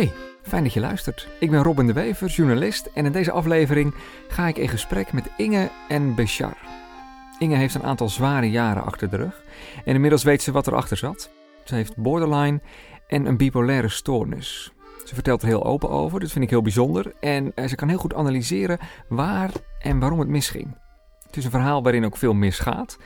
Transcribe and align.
Hey, 0.00 0.12
fijn 0.42 0.62
dat 0.62 0.72
je 0.72 0.80
luistert. 0.80 1.28
Ik 1.40 1.50
ben 1.50 1.62
Robin 1.62 1.86
de 1.86 1.92
Wever, 1.92 2.28
journalist 2.28 2.90
en 2.94 3.04
in 3.04 3.12
deze 3.12 3.30
aflevering 3.30 3.94
ga 4.28 4.46
ik 4.46 4.56
in 4.56 4.68
gesprek 4.68 5.12
met 5.12 5.30
Inge 5.36 5.70
en 5.88 6.14
Beshar. 6.14 6.56
Inge 7.38 7.56
heeft 7.56 7.74
een 7.74 7.82
aantal 7.82 8.08
zware 8.08 8.50
jaren 8.50 8.84
achter 8.84 9.10
de 9.10 9.16
rug 9.16 9.42
en 9.84 9.94
inmiddels 9.94 10.22
weet 10.22 10.42
ze 10.42 10.52
wat 10.52 10.66
erachter 10.66 10.96
zat. 10.96 11.30
Ze 11.64 11.74
heeft 11.74 11.96
borderline 11.96 12.60
en 13.06 13.26
een 13.26 13.36
bipolaire 13.36 13.88
stoornis. 13.88 14.72
Ze 15.04 15.14
vertelt 15.14 15.42
er 15.42 15.48
heel 15.48 15.64
open 15.64 15.90
over, 15.90 16.20
dat 16.20 16.30
vind 16.30 16.44
ik 16.44 16.50
heel 16.50 16.62
bijzonder. 16.62 17.12
En 17.20 17.52
eh, 17.54 17.66
ze 17.66 17.74
kan 17.74 17.88
heel 17.88 17.98
goed 17.98 18.14
analyseren 18.14 18.78
waar 19.08 19.50
en 19.78 19.98
waarom 19.98 20.18
het 20.18 20.28
misging. 20.28 20.76
Het 21.26 21.36
is 21.36 21.44
een 21.44 21.50
verhaal 21.50 21.82
waarin 21.82 22.04
ook 22.04 22.16
veel 22.16 22.34
misgaat, 22.34 22.98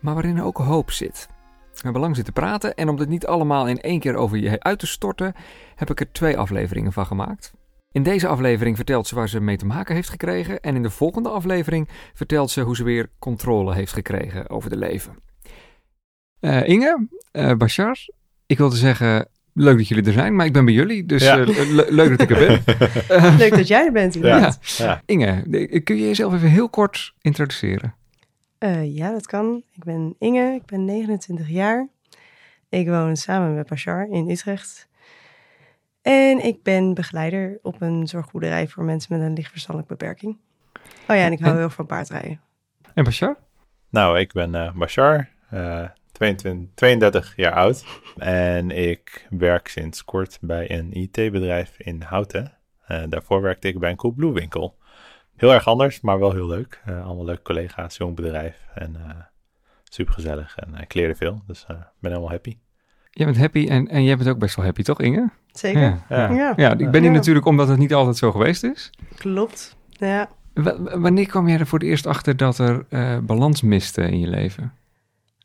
maar 0.00 0.14
waarin 0.14 0.36
er 0.36 0.44
ook 0.44 0.58
hoop 0.58 0.90
zit. 0.90 1.28
We 1.76 1.82
hebben 1.82 2.00
lang 2.02 2.14
zitten 2.16 2.32
praten 2.34 2.74
en 2.74 2.88
om 2.88 2.98
het 2.98 3.08
niet 3.08 3.26
allemaal 3.26 3.68
in 3.68 3.80
één 3.80 4.00
keer 4.00 4.14
over 4.14 4.38
je 4.38 4.60
uit 4.60 4.78
te 4.78 4.86
storten, 4.86 5.34
heb 5.74 5.90
ik 5.90 6.00
er 6.00 6.12
twee 6.12 6.38
afleveringen 6.38 6.92
van 6.92 7.06
gemaakt. 7.06 7.52
In 7.92 8.02
deze 8.02 8.26
aflevering 8.28 8.76
vertelt 8.76 9.06
ze 9.06 9.14
waar 9.14 9.28
ze 9.28 9.40
mee 9.40 9.56
te 9.56 9.66
maken 9.66 9.94
heeft 9.94 10.08
gekregen 10.08 10.60
en 10.60 10.74
in 10.76 10.82
de 10.82 10.90
volgende 10.90 11.28
aflevering 11.28 11.88
vertelt 12.14 12.50
ze 12.50 12.60
hoe 12.60 12.76
ze 12.76 12.84
weer 12.84 13.10
controle 13.18 13.74
heeft 13.74 13.92
gekregen 13.92 14.50
over 14.50 14.70
de 14.70 14.76
leven. 14.76 15.18
Eh, 16.40 16.68
Inge, 16.68 17.06
uh, 17.32 17.52
Bashar, 17.52 17.98
ik 18.46 18.58
wilde 18.58 18.76
zeggen, 18.76 19.28
leuk 19.52 19.76
dat 19.76 19.88
jullie 19.88 20.04
er 20.04 20.12
zijn, 20.12 20.36
maar 20.36 20.46
ik 20.46 20.52
ben 20.52 20.64
bij 20.64 20.74
jullie, 20.74 21.04
dus 21.06 21.22
Ja. 21.22 21.38
eh, 21.38 21.46
le- 21.70 21.86
leuk 21.88 22.08
dat 22.18 22.20
ik 22.20 22.30
er 22.36 22.46
ben. 22.46 22.62
Leuk 23.38 23.54
dat 23.56 23.66
jij 23.68 23.86
er 23.86 23.92
bent, 23.92 24.14
inderdaad. 24.14 24.58
Ja. 24.76 25.02
Inge, 25.06 25.42
kun 25.84 25.96
je 25.96 26.06
jezelf 26.06 26.34
even 26.34 26.48
heel 26.50 26.68
kort 26.68 27.14
introduceren? 27.20 27.94
Eh, 28.58 28.96
ja, 28.96 29.12
dat 29.12 29.26
kan. 29.26 29.62
Ik 29.72 29.84
ben 29.84 30.14
Inge, 30.18 30.54
ik 30.54 30.64
ben 30.66 30.84
29 30.84 31.48
jaar. 31.48 31.88
Ik 32.68 32.88
woon 32.88 33.16
samen 33.16 33.54
met 33.54 33.68
Bashar 33.68 34.08
in 34.08 34.30
Utrecht. 34.30 34.88
En 36.02 36.44
ik 36.44 36.62
ben 36.62 36.94
begeleider 36.94 37.58
op 37.62 37.80
een 37.80 38.06
zorgboerderij 38.06 38.68
voor 38.68 38.84
mensen 38.84 39.18
met 39.18 39.26
een 39.26 39.34
lichtverstandelijke 39.34 39.96
beperking. 39.96 40.38
Oh 41.08 41.16
ja, 41.16 41.24
en 41.24 41.32
ik 41.32 41.40
hou 41.40 41.52
En- 41.52 41.58
heel 41.58 41.70
van 41.70 41.86
paardrijden. 41.86 42.40
En 42.94 43.04
Bashar? 43.04 43.36
Nou, 43.90 44.18
ik 44.18 44.32
ben 44.32 44.54
eh 44.54 44.72
Bashar, 44.72 45.28
eh, 45.50 45.88
22, 46.12 46.74
32 46.74 47.36
jaar 47.36 47.52
oud. 47.52 47.84
En 48.16 48.70
ik 48.70 49.26
werk 49.30 49.68
sinds 49.68 50.04
kort 50.04 50.38
bij 50.40 50.70
een 50.70 50.92
IT-bedrijf 50.96 51.78
in 51.78 52.02
Houten. 52.02 52.52
Eh, 52.86 53.02
daarvoor 53.08 53.40
werkte 53.42 53.68
ik 53.68 53.78
bij 53.78 53.90
een 53.90 53.96
Coolblue 53.96 54.32
winkel. 54.32 54.76
Heel 55.36 55.52
erg 55.52 55.66
anders, 55.66 56.00
maar 56.00 56.18
wel 56.18 56.32
heel 56.32 56.46
leuk. 56.46 56.80
Eh, 56.84 57.04
allemaal 57.06 57.24
leuke 57.24 57.42
collega's, 57.42 57.96
jong 57.96 58.16
bedrijf 58.16 58.66
en 58.74 58.96
eh 58.96 59.10
super 59.84 60.14
gezellig. 60.14 60.56
En 60.56 60.74
eh, 60.74 60.80
ik 60.82 60.94
leerde 60.94 61.14
veel, 61.14 61.42
dus 61.46 61.64
eh, 61.68 61.76
ik 61.76 61.82
ben 62.00 62.10
helemaal 62.10 62.30
happy. 62.30 62.56
Jij 63.10 63.26
bent 63.26 63.38
happy 63.38 63.66
en, 63.68 63.88
en 63.88 64.04
jij 64.04 64.16
bent 64.16 64.28
ook 64.28 64.38
best 64.38 64.56
wel 64.56 64.64
happy, 64.64 64.82
toch 64.82 65.00
Inge? 65.00 65.30
Zeker? 65.52 65.80
Ja, 65.80 66.04
Ja. 66.08 66.30
Ja, 66.32 66.52
ja 66.56 66.70
ik 66.72 66.90
ben 66.90 67.00
hier 67.02 67.10
Ja. 67.10 67.16
natuurlijk 67.16 67.46
omdat 67.46 67.68
het 67.68 67.78
niet 67.78 67.94
altijd 67.94 68.16
zo 68.16 68.30
geweest 68.32 68.64
is. 68.64 68.90
klopt. 69.16 69.76
Ja. 69.90 70.28
W- 70.54 70.94
wanneer 70.94 71.26
kwam 71.26 71.48
jij 71.48 71.58
er 71.58 71.66
voor 71.66 71.78
het 71.78 71.88
eerst 71.88 72.06
achter 72.06 72.36
dat 72.36 72.58
er 72.58 72.86
eh, 72.88 73.18
balans 73.18 73.62
miste 73.62 74.02
in 74.02 74.18
je 74.20 74.26
leven? 74.28 74.72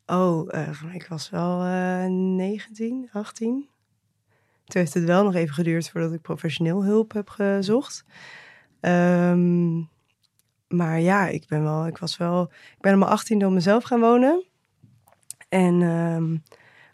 Oh, 0.06 0.54
eh, 0.54 0.68
ik 0.94 1.06
was 1.08 1.30
wel 1.30 1.62
eh 1.64 2.04
19, 2.08 3.08
18. 3.12 3.68
Toen 4.64 4.80
heeft 4.82 4.94
het 4.94 5.04
wel 5.04 5.24
nog 5.24 5.34
even 5.34 5.54
geduurd 5.54 5.90
voordat 5.90 6.12
ik 6.12 6.20
professioneel 6.20 6.84
hulp 6.84 7.12
heb 7.12 7.28
gezocht. 7.28 8.04
Ehm, 8.82 9.78
maar 10.68 11.00
ja, 11.00 11.26
ik 11.28 11.46
ben 11.46 11.62
wel, 11.62 11.86
ik 11.86 11.98
was 11.98 12.16
wel, 12.16 12.42
ik 12.52 12.80
ben 12.80 12.92
op 12.92 12.98
mijn 12.98 13.10
18 13.10 13.46
op 13.46 13.52
mezelf 13.52 13.84
gaan 13.84 14.00
wonen. 14.00 14.44
En 15.48 15.82
ehm, 15.82 16.36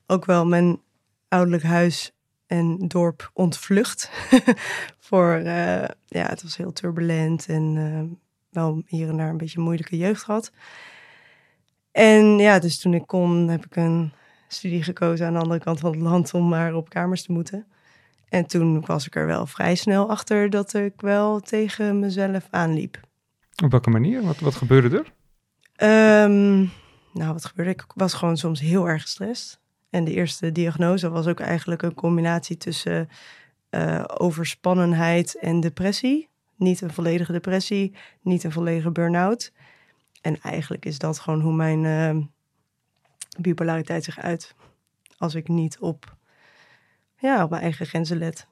ook 0.07 0.25
wel 0.25 0.47
mijn 0.47 0.81
ouderlijk 1.29 1.63
huis 1.63 2.13
en 2.47 2.79
dorp 2.89 3.31
ontvlucht. 3.33 4.11
Voor, 5.09 5.33
eh, 5.33 5.89
ja, 6.07 6.27
het 6.29 6.43
was 6.43 6.57
heel 6.57 6.73
turbulent 6.73 7.47
en 7.47 7.77
eh, 7.77 8.19
wel 8.51 8.83
hier 8.87 9.09
en 9.09 9.17
daar 9.17 9.29
een 9.29 9.37
beetje 9.37 9.59
een 9.59 9.65
moeilijke 9.65 9.97
jeugd 9.97 10.23
gehad. 10.23 10.53
En 11.93 12.39
ja, 12.39 12.59
dus 12.59 12.79
toen 12.79 12.95
ik 12.95 13.07
kon, 13.07 13.49
heb 13.49 13.65
ik 13.65 13.77
een 13.77 14.13
studie 14.49 14.83
gekozen 14.83 15.27
aan 15.27 15.33
de 15.33 15.39
andere 15.39 15.61
kant 15.61 15.81
van 15.81 15.91
het 15.91 16.01
land 16.01 16.35
om 16.35 16.49
maar 16.49 16.75
op 16.75 16.89
kamers 16.89 17.23
te 17.23 17.33
moeten. 17.33 17.67
En 18.29 18.47
toen 18.47 18.81
was 18.87 19.07
ik 19.07 19.17
er 19.17 19.27
wel 19.27 19.47
vrij 19.47 19.75
snel 19.75 20.11
achter 20.11 20.51
dat 20.51 20.75
ik 20.75 21.01
wel 21.01 21.41
tegen 21.41 21.99
mezelf 21.99 22.47
aanliep. 22.51 23.01
Op 23.65 23.71
welke 23.71 23.91
manier? 23.91 24.23
Wat, 24.23 24.39
wat 24.39 24.55
gebeurde 24.55 24.97
er? 24.99 25.13
Ehm, 25.75 26.59
nou, 27.13 27.33
wat 27.33 27.45
gebeurde? 27.45 27.71
Ik 27.71 27.85
was 27.95 28.15
gewoon 28.15 28.37
soms 28.37 28.61
heel 28.61 28.89
erg 28.89 29.03
gestrest. 29.03 29.61
En 29.91 30.05
de 30.05 30.15
eerste 30.15 30.53
diagnose 30.53 31.11
was 31.11 31.27
ook 31.27 31.41
eigenlijk 31.41 31.83
een 31.83 31.95
combinatie 31.95 32.57
tussen 32.57 33.09
eh, 33.71 34.05
overspannenheid 34.07 35.39
en 35.39 35.61
depressie. 35.61 36.29
Niet 36.57 36.81
een 36.81 36.93
volledige 36.93 37.33
depressie, 37.33 37.95
niet 38.23 38.45
een 38.45 38.53
volledige 38.53 38.91
burn-out. 38.91 39.53
En 40.21 40.41
eigenlijk 40.41 40.85
is 40.85 40.99
dat 40.99 41.19
gewoon 41.19 41.41
hoe 41.41 41.53
mijn 41.53 41.85
eh, 41.85 42.25
bipolariteit 43.41 44.05
zich 44.05 44.19
uit. 44.19 44.55
Als 45.19 45.35
ik 45.35 45.49
niet 45.49 45.79
op, 45.79 46.17
ja, 47.19 47.43
op 47.45 47.51
mijn 47.51 47.63
eigen 47.63 47.87
grenzen 47.87 48.19
let. 48.19 48.47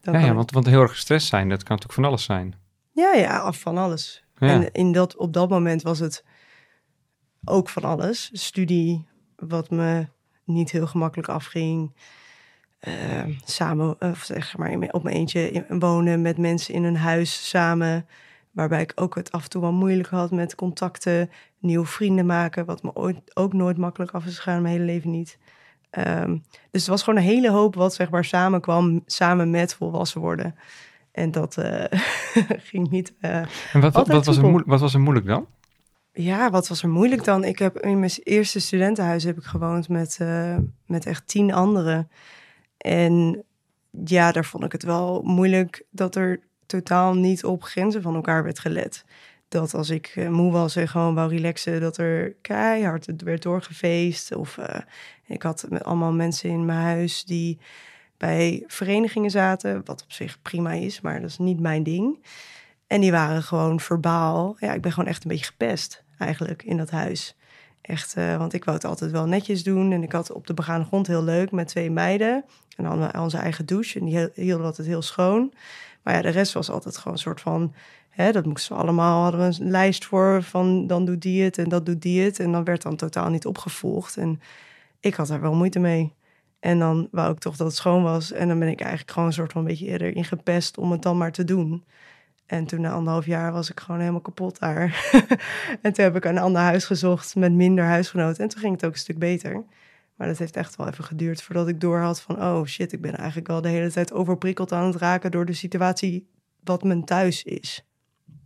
Dan 0.00 0.14
Ja, 0.14 0.20
ja 0.20 0.26
ik- 0.28 0.32
want, 0.34 0.50
want 0.50 0.66
heel 0.66 0.80
erg 0.80 0.90
gestrest 0.90 1.26
zijn, 1.26 1.48
dat 1.48 1.62
kan 1.62 1.76
natuurlijk 1.76 1.94
van 2.00 2.04
alles 2.04 2.24
zijn. 2.24 2.54
ja, 2.92 3.12
ja, 3.14 3.38
af 3.38 3.60
van 3.60 3.78
alles. 3.78 4.24
Ja. 4.38 4.48
En 4.48 4.72
in 4.72 4.92
dat, 4.92 5.16
op 5.16 5.32
dat 5.32 5.48
moment 5.48 5.82
was 5.82 5.98
het 5.98 6.24
ook 7.44 7.68
van 7.68 7.82
alles. 7.84 8.30
Studie, 8.32 9.06
wat 9.36 9.70
me 9.70 10.06
niet 10.44 10.70
heel 10.70 10.86
gemakkelijk 10.86 11.28
afging. 11.28 11.92
Eh, 12.78 13.22
samen, 13.44 14.00
of 14.00 14.22
zeg 14.22 14.56
maar, 14.56 14.88
op 14.90 15.02
mijn 15.02 15.16
eentje 15.16 15.64
wonen 15.68 16.22
met 16.22 16.38
mensen 16.38 16.74
in 16.74 16.84
een 16.84 16.96
huis 16.96 17.48
samen. 17.48 18.06
Waarbij 18.50 18.82
ik 18.82 18.92
ook 18.94 19.14
het 19.14 19.32
af 19.32 19.42
en 19.44 19.50
toe 19.50 19.60
wel 19.60 19.72
moeilijk 19.72 20.08
had 20.08 20.30
met 20.30 20.54
contacten, 20.54 21.30
nieuwe 21.58 21.86
vrienden 21.86 22.26
maken. 22.26 22.64
Wat 22.64 22.82
me 22.82 22.94
ooit 22.94 23.36
ook 23.36 23.52
nooit 23.52 23.76
makkelijk 23.76 24.10
af 24.12 24.24
is 24.26 24.36
gegaan, 24.38 24.62
mijn 24.62 24.74
hele 24.74 24.84
leven 24.86 25.10
niet. 25.10 25.38
Ehm, 25.94 26.30
dus 26.70 26.80
het 26.80 26.86
was 26.86 27.02
gewoon 27.02 27.18
een 27.18 27.26
hele 27.26 27.50
hoop 27.50 27.74
wat 27.74 27.94
zeg 27.94 28.10
maar 28.10 28.24
samenkwam, 28.24 29.02
samen 29.06 29.50
met 29.50 29.74
volwassen 29.74 30.20
worden. 30.20 30.54
En 31.12 31.30
dat 31.30 31.56
eh, 31.56 31.84
ging 32.70 32.90
niet. 32.90 33.14
eh, 33.20 33.36
En 33.72 33.80
wat, 33.80 33.92
wat, 33.92 34.24
was 34.24 34.36
er 34.36 34.62
wat 34.66 34.80
was 34.80 34.94
er 34.94 35.00
moeilijk 35.00 35.26
dan? 35.26 35.46
ja, 36.12 36.50
wat 36.50 36.68
was 36.68 36.82
er 36.82 36.88
moeilijk 36.88 37.24
dan? 37.24 37.44
Ik 37.44 37.58
heb 37.58 37.78
in 37.78 37.98
mijn 37.98 38.10
eerste 38.22 38.60
studentenhuis 38.60 39.24
heb 39.24 39.36
ik 39.38 39.44
gewoond 39.44 39.88
met, 39.88 40.16
eh, 40.20 40.56
met 40.86 41.06
echt 41.06 41.28
tien 41.28 41.52
anderen. 41.52 42.10
En 42.76 43.44
ja, 44.04 44.32
daar 44.32 44.44
vond 44.44 44.64
ik 44.64 44.72
het 44.72 44.82
wel 44.82 45.22
moeilijk 45.22 45.84
dat 45.90 46.14
er 46.16 46.40
totaal 46.66 47.14
niet 47.14 47.44
op 47.44 47.62
grenzen 47.62 48.02
van 48.02 48.14
elkaar 48.14 48.42
werd 48.42 48.58
gelet. 48.58 49.04
Dat 49.54 49.74
als 49.74 49.90
ik 49.90 50.12
eh, 50.14 50.28
moe 50.28 50.52
was 50.52 50.76
en 50.76 50.88
gewoon 50.88 51.14
wou 51.14 51.30
relaxen, 51.30 51.80
dat 51.80 51.96
er 51.96 52.34
keihard 52.40 53.06
werd 53.24 53.42
doorgefeest. 53.42 54.34
Of 54.34 54.58
eh, 54.58 54.80
ik 55.26 55.42
had 55.42 55.66
allemaal 55.82 56.12
mensen 56.12 56.50
in 56.50 56.64
mijn 56.64 56.78
huis 56.78 57.24
die 57.24 57.58
bij 58.16 58.64
verenigingen 58.66 59.30
zaten, 59.30 59.82
wat 59.84 60.02
op 60.02 60.12
zich 60.12 60.42
prima 60.42 60.72
is, 60.72 61.00
maar 61.00 61.20
dat 61.20 61.30
is 61.30 61.38
niet 61.38 61.60
mijn 61.60 61.82
ding. 61.82 62.24
En 62.86 63.00
die 63.00 63.10
waren 63.10 63.42
gewoon 63.42 63.80
verbaal. 63.80 64.56
Ja, 64.58 64.72
ik 64.72 64.80
ben 64.80 64.92
gewoon 64.92 65.08
echt 65.08 65.24
een 65.24 65.30
beetje 65.30 65.44
gepest 65.44 66.04
eigenlijk 66.18 66.62
in 66.62 66.76
dat 66.76 66.90
huis. 66.90 67.36
Echt, 67.80 68.14
eh, 68.16 68.36
want 68.36 68.52
ik 68.52 68.64
wou 68.64 68.76
het 68.76 68.86
altijd 68.86 69.10
wel 69.10 69.26
netjes 69.26 69.62
doen. 69.62 69.92
En 69.92 70.02
ik 70.02 70.12
had 70.12 70.32
op 70.32 70.46
de 70.46 70.54
begane 70.54 70.84
grond 70.84 71.06
heel 71.06 71.24
leuk 71.24 71.50
met 71.50 71.68
twee 71.68 71.90
meiden. 71.90 72.44
En 72.76 72.84
dan 72.84 73.18
onze 73.20 73.38
eigen 73.38 73.66
douche. 73.66 73.98
En 73.98 74.04
die 74.04 74.30
hielden 74.34 74.66
altijd 74.66 74.86
heel 74.86 75.02
schoon. 75.02 75.52
Maar 76.02 76.14
ja, 76.14 76.22
de 76.22 76.28
rest 76.28 76.52
was 76.52 76.70
altijd 76.70 76.96
gewoon 76.96 77.12
een 77.12 77.22
soort 77.22 77.40
van... 77.40 77.74
Hè, 78.14 78.32
dat 78.32 78.46
moesten 78.46 78.76
we 78.76 78.82
allemaal, 78.82 79.22
hadden 79.22 79.40
we 79.40 79.60
een 79.60 79.70
lijst 79.70 80.04
voor 80.04 80.42
van 80.42 80.86
dan 80.86 81.04
doet 81.04 81.22
die 81.22 81.42
het 81.42 81.58
en 81.58 81.68
dat 81.68 81.86
doet 81.86 82.02
die 82.02 82.22
het. 82.22 82.40
En 82.40 82.52
dan 82.52 82.64
werd 82.64 82.82
dan 82.82 82.96
totaal 82.96 83.30
niet 83.30 83.46
opgevolgd. 83.46 84.16
En 84.16 84.40
ik 85.00 85.14
had 85.14 85.26
daar 85.26 85.40
wel 85.40 85.54
moeite 85.54 85.78
mee. 85.78 86.12
En 86.60 86.78
dan 86.78 87.08
wou 87.10 87.32
ik 87.32 87.38
toch 87.38 87.56
dat 87.56 87.66
het 87.66 87.76
schoon 87.76 88.02
was. 88.02 88.32
En 88.32 88.48
dan 88.48 88.58
ben 88.58 88.68
ik 88.68 88.80
eigenlijk 88.80 89.10
gewoon 89.10 89.28
een 89.28 89.34
soort 89.34 89.52
van 89.52 89.60
een 89.60 89.66
beetje 89.66 89.86
eerder 89.86 90.16
ingepest 90.16 90.78
om 90.78 90.90
het 90.90 91.02
dan 91.02 91.16
maar 91.16 91.32
te 91.32 91.44
doen. 91.44 91.84
En 92.46 92.64
toen 92.66 92.80
na 92.80 92.90
anderhalf 92.90 93.26
jaar 93.26 93.52
was 93.52 93.70
ik 93.70 93.80
gewoon 93.80 94.00
helemaal 94.00 94.20
kapot 94.20 94.58
daar. 94.58 95.10
en 95.82 95.92
toen 95.92 96.04
heb 96.04 96.16
ik 96.16 96.24
een 96.24 96.38
ander 96.38 96.62
huis 96.62 96.84
gezocht 96.84 97.36
met 97.36 97.52
minder 97.52 97.84
huisgenoten. 97.84 98.42
En 98.42 98.48
toen 98.48 98.60
ging 98.60 98.74
het 98.74 98.84
ook 98.84 98.92
een 98.92 98.98
stuk 98.98 99.18
beter. 99.18 99.64
Maar 100.16 100.28
dat 100.28 100.38
heeft 100.38 100.56
echt 100.56 100.76
wel 100.76 100.88
even 100.88 101.04
geduurd 101.04 101.42
voordat 101.42 101.68
ik 101.68 101.80
doorhad 101.80 102.20
van... 102.20 102.42
oh 102.42 102.64
shit, 102.64 102.92
ik 102.92 103.00
ben 103.00 103.16
eigenlijk 103.16 103.48
wel 103.48 103.60
de 103.60 103.68
hele 103.68 103.90
tijd 103.90 104.12
overprikkeld 104.12 104.72
aan 104.72 104.86
het 104.86 104.96
raken... 104.96 105.30
door 105.30 105.46
de 105.46 105.52
situatie 105.52 106.28
wat 106.64 106.82
mijn 106.82 107.04
thuis 107.04 107.42
is. 107.42 107.84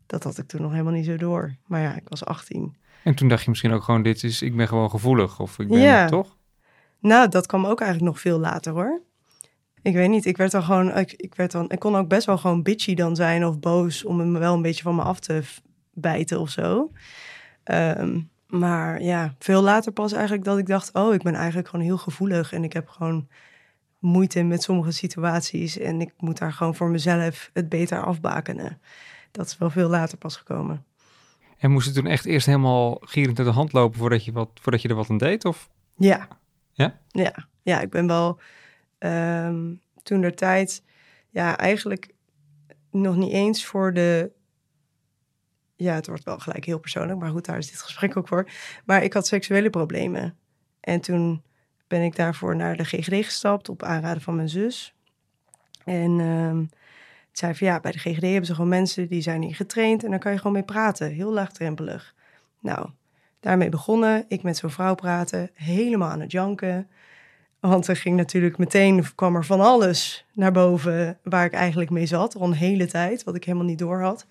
Dat 0.09 0.25
had 0.25 0.39
ik 0.39 0.47
toen 0.47 0.63
nog 0.63 0.71
helemaal 0.71 0.93
niet 0.93 1.05
zo 1.05 1.17
door. 1.17 1.55
Maar 1.67 1.81
ja, 1.81 1.97
ik 1.97 2.09
was 2.09 2.25
18. 2.25 2.77
En 3.05 3.15
toen 3.15 3.29
dacht 3.29 3.43
je 3.43 3.51
misschien 3.51 3.73
ook 3.73 3.83
gewoon, 3.83 4.03
dit 4.03 4.23
is, 4.23 4.43
ik 4.43 4.57
ben 4.57 4.69
gewoon 4.69 4.91
gevoelig. 4.91 5.41
Of 5.41 5.59
ik 5.59 5.69
ben, 5.69 5.79
Ja. 5.79 6.07
toch? 6.07 6.37
Nou, 7.01 7.29
dat 7.29 7.47
kwam 7.47 7.67
ook 7.67 7.81
eigenlijk 7.81 8.13
nog 8.13 8.21
veel 8.21 8.39
later 8.39 8.73
hoor. 8.73 9.01
Ik 9.83 9.95
weet 9.95 10.09
niet, 10.09 10.25
ik 10.25 10.37
werd 10.37 10.51
dan 10.51 10.63
gewoon, 10.63 10.97
ik, 10.97 11.13
ik, 11.13 11.35
werd 11.35 11.53
dan, 11.53 11.71
ik 11.71 11.79
kon 11.79 11.97
ook 11.97 12.09
best 12.09 12.27
wel 12.27 12.39
gewoon 12.39 12.63
bitchy 12.63 12.95
dan 12.95 13.17
zijn 13.17 13.45
of 13.47 13.59
boos 13.59 14.05
om 14.05 14.19
hem 14.19 14.33
wel 14.39 14.55
een 14.55 14.63
beetje 14.63 14.83
van 14.83 14.95
me 14.95 15.03
af 15.03 15.21
te 15.21 15.43
bijten 15.93 16.41
of 16.41 16.51
zo. 16.51 16.91
Ehm, 17.65 18.21
maar 18.47 19.03
ja, 19.03 19.35
veel 19.39 19.63
later 19.63 19.93
pas 19.93 20.13
eigenlijk 20.13 20.45
dat 20.45 20.59
ik 20.59 20.67
dacht, 20.67 20.93
oh, 20.93 21.15
ik 21.15 21.23
ben 21.23 21.35
eigenlijk 21.35 21.69
gewoon 21.69 21.85
heel 21.85 21.99
gevoelig 21.99 22.53
en 22.53 22.65
ik 22.65 22.73
heb 22.73 22.89
gewoon 22.89 23.29
moeite 23.99 24.43
met 24.43 24.63
sommige 24.63 24.91
situaties. 24.91 25.79
En 25.79 26.01
ik 26.01 26.13
moet 26.17 26.39
daar 26.39 26.53
gewoon 26.53 26.75
voor 26.75 26.89
mezelf 26.91 27.51
het 27.53 27.69
beter 27.69 28.05
afbakenen. 28.05 28.81
Dat 29.38 29.46
is 29.46 29.58
wel 29.58 29.70
veel 29.70 29.88
later 29.88 30.19
pas 30.19 30.37
gekomen. 30.37 30.85
En 31.58 31.70
moest 31.70 31.87
het 31.87 31.94
toen 31.94 32.06
echt 32.06 32.25
eerst 32.25 32.46
helemaal 32.46 32.99
gierend 33.00 33.38
uit 33.38 33.46
de 33.46 33.55
hand 33.55 33.73
lopen 33.73 33.99
voordat 33.99 34.25
je, 34.25 34.32
wat, 34.32 34.50
voordat 34.55 34.82
je 34.82 34.88
er 34.88 34.94
wat 34.94 35.11
aan 35.11 35.19
deed? 35.19 35.44
Of? 35.44 35.70
Ja. 35.96 36.29
Ja? 36.73 37.00
Ja, 37.08 37.49
ja 37.62 37.81
ik 37.81 37.90
ben 37.90 38.06
wel 38.06 38.40
ehm, 38.99 39.75
toen 40.02 40.20
de 40.20 40.35
tijd, 40.35 40.82
ja, 41.31 41.56
eigenlijk 41.56 42.14
nog 42.90 43.17
niet 43.17 43.32
eens 43.32 43.64
voor 43.64 43.94
de. 43.94 44.31
Ja, 45.76 45.94
het 45.94 46.06
wordt 46.06 46.25
wel 46.25 46.38
gelijk 46.38 46.64
heel 46.64 46.79
persoonlijk, 46.79 47.19
maar 47.19 47.31
goed, 47.31 47.44
daar 47.44 47.58
is 47.58 47.70
dit 47.70 47.82
gesprek 47.82 48.17
ook 48.17 48.29
voor. 48.29 48.50
Maar 48.85 49.02
ik 49.02 49.12
had 49.12 49.26
seksuele 49.26 49.70
problemen. 49.70 50.38
En 50.81 51.00
toen 51.00 51.43
ben 51.87 52.02
ik 52.02 52.17
daarvoor 52.17 52.56
naar 52.56 52.76
de 52.76 52.85
GGD 52.85 53.25
gestapt 53.25 53.69
op 53.69 53.82
aanraden 53.82 54.23
van 54.23 54.37
mijn 54.37 54.49
zus. 54.49 54.94
En 55.85 56.20
ehm 56.20 56.78
zei 57.38 57.55
van 57.55 57.67
ja, 57.67 57.81
bij 57.81 57.93
de 57.93 57.99
GGD 57.99 58.23
hebben 58.23 58.46
ze 58.46 58.55
gewoon 58.55 58.69
mensen 58.69 59.08
die 59.08 59.20
zijn 59.20 59.43
hier 59.43 59.55
getraind 59.55 60.05
en 60.05 60.11
daar 60.11 60.19
kan 60.19 60.32
je 60.32 60.38
gewoon 60.38 60.52
mee 60.52 60.62
praten. 60.62 61.11
Heel 61.11 61.32
laagdrempelig. 61.32 62.14
Nou, 62.61 62.88
daarmee 63.40 63.69
begonnen. 63.69 64.25
Ik 64.29 64.43
met 64.43 64.56
zo'n 64.56 64.70
vrouw 64.70 64.94
praten, 64.94 65.50
helemaal 65.55 66.08
aan 66.08 66.20
het 66.20 66.32
janken. 66.32 66.88
Want 67.61 67.87
er 67.88 67.96
ging 67.96 68.17
natuurlijk 68.17 68.58
meteen, 68.58 69.14
kwam 69.14 69.37
er 69.37 69.44
van 69.44 69.61
alles 69.61 70.26
naar 70.32 70.52
boven 70.52 71.19
waar 71.23 71.44
ik 71.44 71.52
eigenlijk 71.52 71.90
mee 71.90 72.06
zat. 72.06 72.37
Al 72.37 72.46
een 72.46 72.52
hele 72.52 72.87
tijd, 72.87 73.25
wat 73.25 73.35
ik 73.35 73.44
helemaal 73.44 73.67
niet 73.67 73.79
door 73.79 74.00
had. 74.00 74.26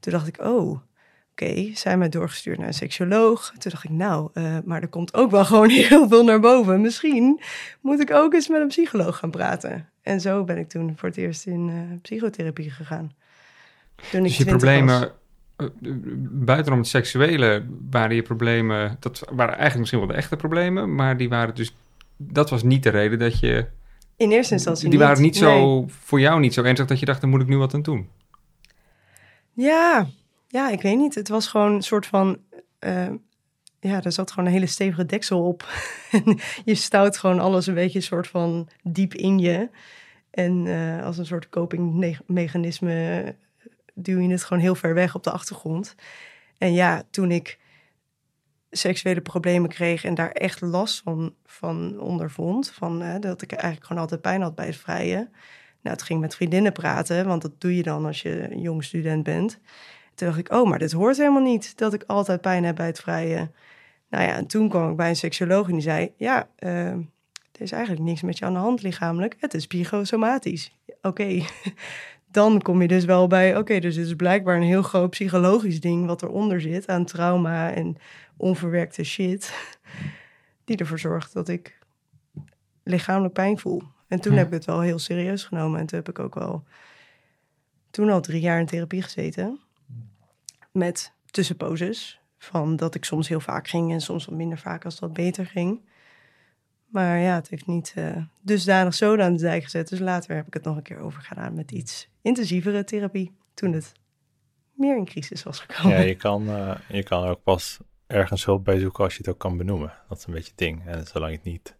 Toen 0.00 0.12
dacht 0.12 0.26
ik, 0.26 0.40
oh, 0.40 0.80
oké, 1.32 1.70
zijn 1.74 1.98
mij 1.98 2.08
doorgestuurd 2.08 2.58
naar 2.58 2.66
een 2.66 2.74
seksoloog. 2.74 3.52
Toen 3.58 3.70
dacht 3.72 3.84
ik, 3.84 3.90
nou, 3.90 4.30
uh, 4.34 4.56
maar 4.64 4.82
er 4.82 4.88
komt 4.88 5.14
ook 5.14 5.30
wel 5.30 5.44
gewoon 5.44 5.68
heel 5.88 6.08
veel 6.08 6.24
naar 6.24 6.40
boven. 6.40 6.80
Misschien 6.80 7.40
moet 7.80 8.00
ik 8.00 8.10
ook 8.10 8.34
eens 8.34 8.48
met 8.48 8.60
een 8.60 8.68
psycholoog 8.68 9.16
gaan 9.16 9.30
praten. 9.30 9.88
En 10.02 10.20
zo 10.20 10.44
ben 10.44 10.58
ik 10.58 10.68
toen 10.68 10.92
voor 10.96 11.08
het 11.08 11.18
eerst 11.18 11.46
in 11.46 11.68
uh, 11.68 11.98
psychotherapie 12.02 12.70
gegaan. 12.70 13.12
Toen 14.10 14.22
dus 14.22 14.36
je 14.36 14.44
problemen, 14.44 15.12
uh, 15.56 15.68
buitenom 16.30 16.78
het 16.78 16.88
seksuele, 16.88 17.64
waren 17.90 18.16
je 18.16 18.22
problemen, 18.22 18.96
dat 19.00 19.18
waren 19.18 19.52
eigenlijk 19.52 19.78
misschien 19.78 19.98
wel 19.98 20.08
de 20.08 20.14
echte 20.14 20.36
problemen, 20.36 20.94
maar 20.94 21.16
die 21.16 21.28
waren 21.28 21.54
dus, 21.54 21.74
dat 22.16 22.50
was 22.50 22.62
niet 22.62 22.82
de 22.82 22.90
reden 22.90 23.18
dat 23.18 23.38
je... 23.38 23.66
In 24.16 24.30
eerste 24.30 24.54
instantie 24.54 24.90
Die 24.90 24.98
waren 24.98 25.22
niet 25.22 25.36
zo, 25.36 25.84
voor 25.88 26.20
jou 26.20 26.40
niet 26.40 26.54
zo 26.54 26.62
ernstig 26.62 26.86
dat 26.86 26.98
je 26.98 27.06
dacht, 27.06 27.20
daar 27.20 27.30
moet 27.30 27.40
ik 27.40 27.48
nu 27.48 27.56
wat 27.56 27.74
aan 27.74 27.82
doen. 27.82 28.08
Ja, 29.52 30.06
ja, 30.52 30.70
ik 30.70 30.82
weet 30.82 30.96
niet. 30.96 31.14
Het 31.14 31.28
was 31.28 31.46
gewoon 31.46 31.72
een 31.72 31.82
soort 31.82 32.06
van. 32.06 32.38
Uh, 32.80 33.08
ja, 33.80 34.02
er 34.02 34.12
zat 34.12 34.30
gewoon 34.30 34.46
een 34.46 34.52
hele 34.52 34.66
stevige 34.66 35.06
deksel 35.06 35.46
op. 35.46 35.68
je 36.64 36.74
stout 36.74 37.16
gewoon 37.16 37.40
alles 37.40 37.66
een 37.66 37.74
beetje 37.74 38.00
soort 38.00 38.28
van 38.28 38.68
diep 38.82 39.14
in 39.14 39.38
je. 39.38 39.70
En 40.30 40.66
uh, 40.66 41.04
als 41.04 41.18
een 41.18 41.26
soort 41.26 41.48
copingmechanisme 41.48 43.34
duw 43.94 44.20
je 44.20 44.28
het 44.28 44.44
gewoon 44.44 44.62
heel 44.62 44.74
ver 44.74 44.94
weg 44.94 45.14
op 45.14 45.22
de 45.22 45.30
achtergrond. 45.30 45.94
En 46.58 46.72
ja, 46.72 47.02
toen 47.10 47.30
ik 47.30 47.58
seksuele 48.70 49.20
problemen 49.20 49.68
kreeg 49.68 50.04
en 50.04 50.14
daar 50.14 50.30
echt 50.30 50.60
last 50.60 51.02
van, 51.02 51.34
van 51.44 52.00
ondervond, 52.00 52.70
van, 52.70 53.20
dat 53.20 53.42
ik 53.42 53.52
eigenlijk 53.52 53.86
gewoon 53.86 54.02
altijd 54.02 54.20
pijn 54.20 54.42
had 54.42 54.54
bij 54.54 54.66
het 54.66 54.76
vrijen. 54.76 55.30
Nou, 55.80 55.96
het 55.96 56.02
ging 56.02 56.20
met 56.20 56.34
vriendinnen 56.34 56.72
praten, 56.72 57.26
want 57.26 57.42
dat 57.42 57.60
doe 57.60 57.76
je 57.76 57.82
dan 57.82 58.06
als 58.06 58.22
je 58.22 58.52
een 58.52 58.60
jong 58.60 58.84
student 58.84 59.22
bent. 59.22 59.60
Toen 60.22 60.30
dacht 60.30 60.42
ik, 60.46 60.52
oh, 60.52 60.68
maar 60.68 60.78
dit 60.78 60.92
hoort 60.92 61.16
helemaal 61.16 61.42
niet 61.42 61.78
dat 61.78 61.94
ik 61.94 62.04
altijd 62.06 62.40
pijn 62.40 62.64
heb 62.64 62.76
bij 62.76 62.86
het 62.86 63.00
vrije. 63.00 63.50
Nou 64.10 64.24
ja, 64.24 64.36
en 64.36 64.46
toen 64.46 64.68
kwam 64.68 64.90
ik 64.90 64.96
bij 64.96 65.08
een 65.08 65.16
seksoloog 65.16 65.66
en 65.66 65.72
die 65.72 65.82
zei, 65.82 66.12
ja, 66.16 66.48
uh, 66.58 66.86
er 67.52 67.58
is 67.58 67.72
eigenlijk 67.72 68.04
niks 68.04 68.22
met 68.22 68.38
je 68.38 68.44
aan 68.44 68.52
de 68.52 68.58
hand 68.58 68.82
lichamelijk. 68.82 69.36
Het 69.40 69.54
is 69.54 69.66
psychosomatisch. 69.66 70.78
Oké, 70.86 71.06
okay. 71.08 71.44
dan 72.30 72.60
kom 72.60 72.82
je 72.82 72.88
dus 72.88 73.04
wel 73.04 73.26
bij, 73.26 73.50
oké, 73.50 73.58
okay, 73.58 73.80
dus 73.80 73.96
het 73.96 74.06
is 74.06 74.14
blijkbaar 74.14 74.56
een 74.56 74.62
heel 74.62 74.82
groot 74.82 75.10
psychologisch 75.10 75.80
ding 75.80 76.06
wat 76.06 76.22
eronder 76.22 76.60
zit 76.60 76.88
aan 76.88 77.04
trauma 77.04 77.72
en 77.72 77.96
onverwerkte 78.36 79.04
shit. 79.04 79.52
Die 80.64 80.76
ervoor 80.76 80.98
zorgt 80.98 81.32
dat 81.32 81.48
ik 81.48 81.78
lichamelijk 82.82 83.34
pijn 83.34 83.58
voel. 83.58 83.82
En 84.08 84.20
toen 84.20 84.32
Ja. 84.32 84.38
heb 84.38 84.46
ik 84.46 84.52
het 84.52 84.64
wel 84.64 84.80
heel 84.80 84.98
serieus 84.98 85.44
genomen. 85.44 85.80
En 85.80 85.86
toen 85.86 85.98
heb 85.98 86.08
ik 86.08 86.18
ook 86.18 86.34
wel 86.34 86.64
toen 87.90 88.10
al 88.10 88.20
drie 88.20 88.40
jaar 88.40 88.60
in 88.60 88.66
therapie 88.66 89.02
gezeten. 89.02 89.60
Met 90.72 91.12
tussenposes. 91.30 92.20
Van 92.38 92.76
dat 92.76 92.94
ik 92.94 93.04
soms 93.04 93.28
heel 93.28 93.40
vaak 93.40 93.68
ging 93.68 93.92
en 93.92 94.00
soms 94.00 94.24
wat 94.24 94.34
minder 94.34 94.58
vaak 94.58 94.84
als 94.84 94.98
dat 94.98 95.12
beter 95.12 95.46
ging. 95.46 95.80
Maar 96.86 97.18
ja, 97.18 97.34
het 97.34 97.48
heeft 97.48 97.66
niet 97.66 97.92
eh, 97.96 98.16
dusdanig 98.40 98.94
zoden 98.94 99.24
aan 99.24 99.32
de 99.32 99.40
dijk 99.42 99.62
gezet. 99.62 99.88
Dus 99.88 99.98
later 99.98 100.34
heb 100.36 100.46
ik 100.46 100.54
het 100.54 100.64
nog 100.64 100.76
een 100.76 100.82
keer 100.82 100.98
overgedaan 100.98 101.54
met 101.54 101.70
iets 101.70 102.08
intensievere 102.22 102.84
therapie. 102.84 103.32
Toen 103.54 103.72
het 103.72 103.92
meer 104.72 104.96
in 104.96 105.04
crisis 105.04 105.42
was 105.42 105.60
gekomen. 105.60 105.98
Ja, 105.98 106.02
je 106.04 106.14
kan, 106.14 106.48
eh, 106.48 106.74
je 106.88 107.02
kan 107.02 107.24
ook 107.24 107.42
pas 107.42 107.78
ergens 108.06 108.44
hulp 108.44 108.64
bij 108.64 108.78
zoeken 108.78 109.04
als 109.04 109.12
je 109.12 109.18
het 109.18 109.28
ook 109.28 109.38
kan 109.38 109.56
benoemen. 109.56 109.92
Dat 110.08 110.18
is 110.18 110.26
een 110.26 110.32
beetje 110.32 110.48
het 110.48 110.58
ding. 110.58 110.86
En 110.86 111.06
zolang 111.06 111.30
je 111.30 111.36
het 111.36 111.46
niet 111.46 111.76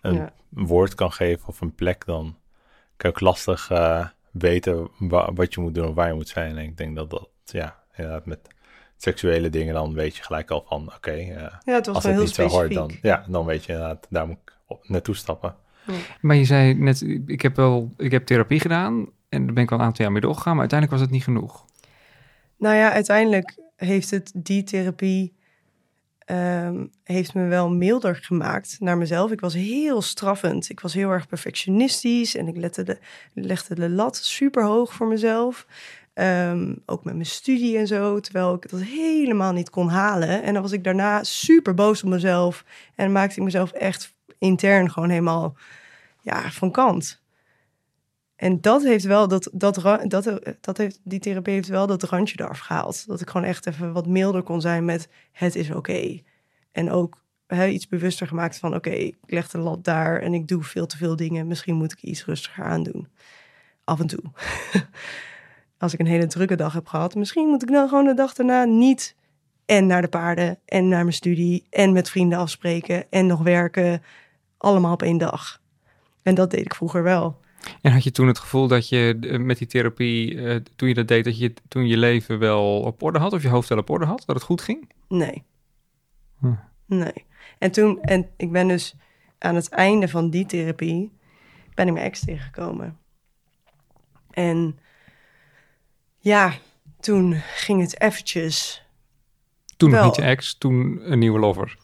een 0.00 0.14
Ja. 0.14 0.32
woord 0.48 0.94
kan 0.94 1.12
geven 1.12 1.48
of 1.48 1.60
een 1.60 1.74
plek, 1.74 2.04
dan 2.04 2.38
kan 2.96 3.10
je 3.10 3.16
ook 3.16 3.20
lastig 3.20 3.70
eh, 3.70 4.08
weten 4.32 4.90
wa- 4.98 5.32
wat 5.32 5.54
je 5.54 5.60
moet 5.60 5.74
doen 5.74 5.88
of 5.88 5.94
waar 5.94 6.08
je 6.08 6.14
moet 6.14 6.28
zijn. 6.28 6.56
En 6.58 6.64
ik 6.64 6.76
denk 6.76 6.96
dat 6.96 7.10
dat, 7.10 7.28
ja, 7.44 7.84
inderdaad 7.96 8.26
met 8.26 8.38
seksuele 8.96 9.50
dingen, 9.50 9.74
dan 9.74 9.94
weet 9.94 10.16
je 10.16 10.22
gelijk 10.22 10.50
al 10.50 10.64
van, 10.68 10.92
oké, 10.96 11.10
eh, 11.10 11.26
Ja, 11.64 11.74
het 11.74 11.86
was 11.86 11.94
als 11.94 12.04
wel 12.04 12.12
het 12.12 12.12
heel 12.12 12.20
niet 12.20 12.34
zo 12.34 12.42
hoort, 12.42 12.72
specifiek. 12.72 13.02
dan, 13.02 13.10
ja, 13.10 13.24
dan 13.28 13.44
weet 13.46 13.64
je 13.64 13.72
inderdaad, 13.72 14.06
daar 14.10 14.26
moet 14.26 14.38
ik 14.44 14.56
op, 14.66 14.88
naartoe 14.88 15.14
stappen. 15.14 15.56
Maar 16.20 16.36
je 16.36 16.44
zei 16.44 16.74
net, 16.74 17.00
ik 17.26 17.42
heb 17.42 17.56
wel, 17.56 17.94
ik 17.96 18.10
heb 18.10 18.26
therapie 18.26 18.60
gedaan 18.60 19.08
en 19.28 19.44
daar 19.44 19.54
ben 19.54 19.62
ik 19.62 19.70
wel 19.70 19.78
een 19.78 19.84
aantal 19.84 20.04
jaar 20.04 20.12
mee 20.12 20.22
doorgegaan, 20.22 20.52
maar 20.52 20.60
uiteindelijk 20.60 20.98
was 21.00 21.08
het 21.08 21.16
niet 21.16 21.24
genoeg. 21.24 21.64
Nou 22.58 22.76
ja, 22.76 22.92
uiteindelijk 22.92 23.56
heeft 23.76 24.10
het 24.10 24.32
die 24.34 24.62
therapie 24.62 25.34
ehm, 26.18 26.86
heeft 27.04 27.34
me 27.34 27.46
wel 27.46 27.70
milder 27.70 28.16
gemaakt 28.16 28.76
naar 28.80 28.98
mezelf. 28.98 29.30
Ik 29.30 29.40
was 29.40 29.54
heel 29.54 30.02
straffend. 30.02 30.68
Ik 30.70 30.80
was 30.80 30.94
heel 30.94 31.10
erg 31.10 31.26
perfectionistisch 31.26 32.36
en 32.36 32.48
ik 32.48 32.56
lette 32.56 32.82
de, 32.82 32.98
legde 33.34 33.74
de 33.74 33.90
lat 33.90 34.16
super 34.16 34.64
hoog 34.64 34.92
voor 34.92 35.06
mezelf. 35.06 35.66
Ehm, 36.16 36.74
ook 36.86 37.04
met 37.04 37.14
mijn 37.14 37.26
studie 37.26 37.78
en 37.78 37.86
zo, 37.86 38.20
terwijl 38.20 38.54
ik 38.54 38.70
dat 38.70 38.80
helemaal 38.80 39.52
niet 39.52 39.70
kon 39.70 39.88
halen. 39.88 40.42
En 40.42 40.52
dan 40.52 40.62
was 40.62 40.72
ik 40.72 40.84
daarna 40.84 41.24
super 41.24 41.74
boos 41.74 42.02
op 42.02 42.08
mezelf 42.08 42.64
en 42.94 43.12
maakte 43.12 43.36
ik 43.36 43.44
mezelf 43.44 43.72
echt 43.72 44.14
intern 44.38 44.90
gewoon 44.90 45.08
helemaal 45.08 45.56
ja, 46.22 46.50
van 46.50 46.70
kant. 46.70 47.22
En 48.36 48.60
dat 48.60 48.82
heeft 48.82 49.04
wel, 49.04 49.28
dat, 49.28 49.50
dat, 49.52 49.74
dat, 50.02 50.40
dat 50.60 50.76
heeft, 50.76 51.00
die 51.04 51.18
therapie 51.18 51.54
heeft 51.54 51.68
wel 51.68 51.86
dat 51.86 52.02
randje 52.02 52.40
eraf 52.40 52.58
gehaald. 52.58 53.06
Dat 53.06 53.20
ik 53.20 53.30
gewoon 53.30 53.46
echt 53.46 53.66
even 53.66 53.92
wat 53.92 54.06
milder 54.06 54.42
kon 54.42 54.60
zijn 54.60 54.84
met 54.84 55.08
het 55.32 55.54
is 55.54 55.70
oké. 55.70 56.20
En 56.72 56.90
ook 56.90 57.22
iets 57.68 57.88
bewuster 57.88 58.26
gemaakt 58.26 58.58
van 58.58 58.74
oké, 58.74 58.90
ik 58.90 59.16
leg 59.26 59.48
de 59.48 59.58
lat 59.58 59.84
daar 59.84 60.20
en 60.20 60.34
ik 60.34 60.48
doe 60.48 60.62
veel 60.62 60.86
te 60.86 60.96
veel 60.96 61.16
dingen. 61.16 61.46
Misschien 61.46 61.76
moet 61.76 61.92
ik 61.92 62.02
iets 62.02 62.24
rustiger 62.24 62.64
aandoen. 62.64 63.08
Af 63.84 64.00
en 64.00 64.06
toe. 64.06 64.22
Als 65.78 65.92
ik 65.92 66.00
een 66.00 66.06
hele 66.06 66.26
drukke 66.26 66.56
dag 66.56 66.72
heb 66.72 66.86
gehad, 66.86 67.14
misschien 67.14 67.48
moet 67.48 67.62
ik 67.62 67.70
dan 67.70 67.88
gewoon 67.88 68.04
de 68.04 68.14
dag 68.14 68.34
daarna 68.34 68.64
niet 68.64 69.16
en 69.66 69.86
naar 69.86 70.02
de 70.02 70.08
paarden 70.08 70.58
en 70.64 70.88
naar 70.88 71.02
mijn 71.02 71.12
studie 71.12 71.66
en 71.70 71.92
met 71.92 72.10
vrienden 72.10 72.38
afspreken 72.38 73.10
en 73.10 73.26
nog 73.26 73.42
werken. 73.42 74.02
Allemaal 74.58 74.92
op 74.92 75.02
één 75.02 75.18
dag. 75.18 75.60
En 76.22 76.34
dat 76.34 76.50
deed 76.50 76.60
ik 76.60 76.74
vroeger 76.74 77.02
wel. 77.02 77.40
En 77.80 77.92
had 77.92 78.04
je 78.04 78.10
toen 78.10 78.26
het 78.26 78.38
gevoel 78.38 78.68
dat 78.68 78.88
je 78.88 79.18
eh, 79.20 79.38
met 79.38 79.58
die 79.58 79.66
therapie, 79.66 80.42
eh, 80.42 80.60
toen 80.76 80.88
je 80.88 80.94
dat 80.94 81.08
deed, 81.08 81.24
dat 81.24 81.38
je 81.38 81.52
toen 81.68 81.86
je 81.86 81.96
leven 81.96 82.38
wel 82.38 82.80
op 82.80 83.02
orde 83.02 83.18
had, 83.18 83.32
of 83.32 83.42
je 83.42 83.48
hoofd 83.48 83.68
wel 83.68 83.78
op 83.78 83.90
orde 83.90 84.04
had, 84.04 84.22
dat 84.26 84.36
het 84.36 84.44
goed 84.44 84.60
ging? 84.60 84.92
Nee. 85.08 85.42
Hm. 86.38 86.54
Nee. 86.86 87.24
En 87.58 87.70
toen, 87.70 88.02
en 88.02 88.28
ik 88.36 88.52
ben 88.52 88.68
dus 88.68 88.96
aan 89.38 89.54
het 89.54 89.68
einde 89.68 90.08
van 90.08 90.30
die 90.30 90.46
therapie, 90.46 91.12
ben 91.74 91.86
ik 91.86 91.92
mijn 91.92 92.06
ex 92.06 92.24
tegengekomen. 92.24 92.98
En 94.30 94.78
ja, 96.26 96.52
toen 97.00 97.42
ging 97.54 97.80
het 97.80 98.00
eventjes, 98.00 98.82
Toen 99.76 99.90
nog 99.90 100.04
niet 100.04 100.16
je 100.16 100.22
ex, 100.22 100.54
toen 100.58 101.00
een 101.02 101.18
nieuwe 101.18 101.38
lover. 101.38 101.76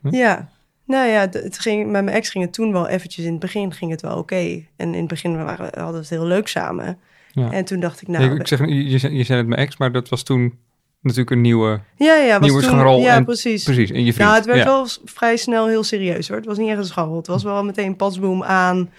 Hm? 0.00 0.14
ja. 0.14 0.48
Nou 0.86 1.08
ja, 1.08 1.28
het 1.30 1.58
ging, 1.58 1.90
met 1.90 2.04
mijn 2.04 2.16
ex 2.16 2.28
ging 2.28 2.44
het 2.44 2.52
toen 2.52 2.72
wel 2.72 2.88
eventjes, 2.88 3.24
in 3.24 3.30
het 3.30 3.40
begin 3.40 3.72
ging 3.72 3.90
het 3.90 4.00
wel 4.00 4.18
oké. 4.18 4.64
En 4.76 4.94
in 4.94 4.94
het 4.94 5.08
begin 5.08 5.36
waren, 5.44 5.70
we 5.70 5.80
hadden 5.80 5.94
we 5.94 5.98
het 5.98 6.08
heel 6.08 6.26
leuk 6.26 6.48
samen. 6.48 6.98
Ja. 7.32 7.52
En 7.52 7.64
toen 7.64 7.80
dacht 7.80 8.02
ik, 8.02 8.08
nou... 8.08 8.24
ik, 8.24 8.40
ik 8.40 8.46
zeg, 8.46 8.58
je, 8.58 8.90
je 8.90 8.98
zei 8.98 9.16
je 9.16 9.24
zei 9.24 9.38
het 9.38 9.48
mijn 9.48 9.60
ex, 9.60 9.76
maar 9.76 9.92
dat 9.92 10.08
was 10.08 10.22
toen 10.22 10.58
natuurlijk 11.00 11.30
een 11.30 11.40
nieuwe, 11.40 11.80
ja, 11.96 12.14
ja, 12.14 12.38
was 12.38 12.48
nieuwe 12.48 12.62
toen, 12.62 12.70
scharrel 12.70 12.98
Ja, 12.98 13.14
en- 13.14 13.24
precies. 13.24 13.64
precies, 13.64 13.90
en 13.90 14.04
je 14.04 14.12
vriend. 14.12 14.28
Nou, 14.28 14.34
het 14.34 14.46
werd 14.46 14.58
ja. 14.58 14.64
wel 14.64 14.86
vrij 15.04 15.36
snel 15.36 15.68
heel 15.68 15.84
serieus 15.84 16.28
hoor. 16.28 16.36
Het 16.36 16.46
was 16.46 16.58
niet 16.58 16.68
echt 16.68 16.78
een 16.78 16.84
scharrel. 16.84 17.16
Het 17.16 17.26
was 17.26 17.42
wel 17.42 17.64
meteen 17.64 17.96
padsboom 17.96 18.42
aan. 18.42 18.90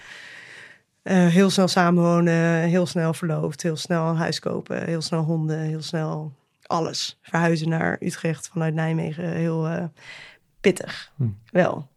Eh, 1.06 1.26
heel 1.26 1.50
snel 1.50 1.68
samenwonen, 1.68 2.60
heel 2.60 2.86
snel 2.86 3.14
verloofd, 3.14 3.62
heel 3.62 3.76
snel 3.76 4.08
een 4.08 4.16
huis 4.16 4.38
kopen, 4.38 4.84
heel 4.84 5.00
snel 5.00 5.22
honden, 5.22 5.58
heel 5.58 5.82
snel 5.82 6.32
alles. 6.62 7.18
Verhuizen 7.22 7.68
naar 7.68 7.96
Utrecht 8.00 8.48
vanuit 8.48 8.74
Nijmegen, 8.74 9.32
heel 9.32 9.66
eh, 9.66 9.84
pittig. 10.60 11.12
Hm. 11.16 11.28
Wel. 11.50 11.88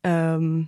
Ehm, 0.00 0.62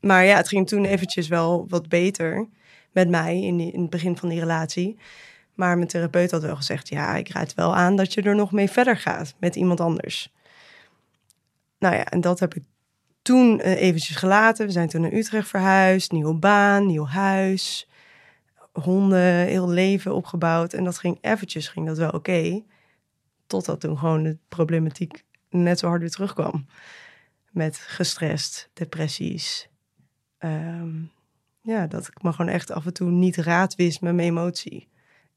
maar 0.00 0.24
ja, 0.24 0.36
het 0.36 0.48
ging 0.48 0.68
toen 0.68 0.84
eventjes 0.84 1.28
wel 1.28 1.66
wat 1.68 1.88
beter 1.88 2.48
met 2.92 3.08
mij 3.08 3.40
in, 3.40 3.56
die, 3.56 3.72
in 3.72 3.80
het 3.80 3.90
begin 3.90 4.16
van 4.16 4.28
die 4.28 4.40
relatie. 4.40 4.98
Maar 5.54 5.76
mijn 5.76 5.88
therapeut 5.88 6.30
had 6.30 6.42
wel 6.42 6.56
gezegd: 6.56 6.88
ja, 6.88 7.16
ik 7.16 7.28
raad 7.28 7.54
wel 7.54 7.76
aan 7.76 7.96
dat 7.96 8.14
je 8.14 8.22
er 8.22 8.34
nog 8.34 8.52
mee 8.52 8.70
verder 8.70 8.96
gaat 8.96 9.34
met 9.38 9.56
iemand 9.56 9.80
anders. 9.80 10.32
Nou 11.78 11.94
ja, 11.94 12.04
en 12.04 12.20
dat 12.20 12.40
heb 12.40 12.54
ik 12.54 12.62
toen 13.24 13.60
uh, 13.60 13.80
eventjes 13.80 14.16
gelaten. 14.16 14.66
We 14.66 14.72
zijn 14.72 14.88
toen 14.88 15.00
naar 15.00 15.12
Utrecht 15.12 15.48
verhuisd, 15.48 16.12
nieuwe 16.12 16.34
baan, 16.34 16.86
nieuw 16.86 17.06
huis, 17.06 17.88
honden, 18.72 19.46
heel 19.46 19.68
leven 19.68 20.14
opgebouwd. 20.14 20.72
En 20.72 20.84
dat 20.84 20.98
ging 20.98 21.18
eventjes, 21.20 21.68
ging 21.68 21.86
dat 21.86 21.98
wel 21.98 22.10
oké. 22.10 22.62
totdat 23.46 23.80
toen 23.80 23.98
gewoon 23.98 24.22
de 24.22 24.36
problematiek 24.48 25.24
net 25.50 25.78
zo 25.78 25.86
hard 25.86 26.00
weer 26.00 26.10
terugkwam. 26.10 26.66
Met 27.50 27.76
gestrest, 27.76 28.70
depressies. 28.72 29.68
Ehm, 30.38 30.92
ja, 31.60 31.86
dat 31.86 32.06
ik 32.06 32.22
me 32.22 32.32
gewoon 32.32 32.52
echt 32.52 32.70
af 32.70 32.86
en 32.86 32.92
toe 32.92 33.10
niet 33.10 33.36
raad 33.36 33.74
wist 33.74 34.00
met 34.00 34.14
mijn 34.14 34.28
emotie. 34.28 34.88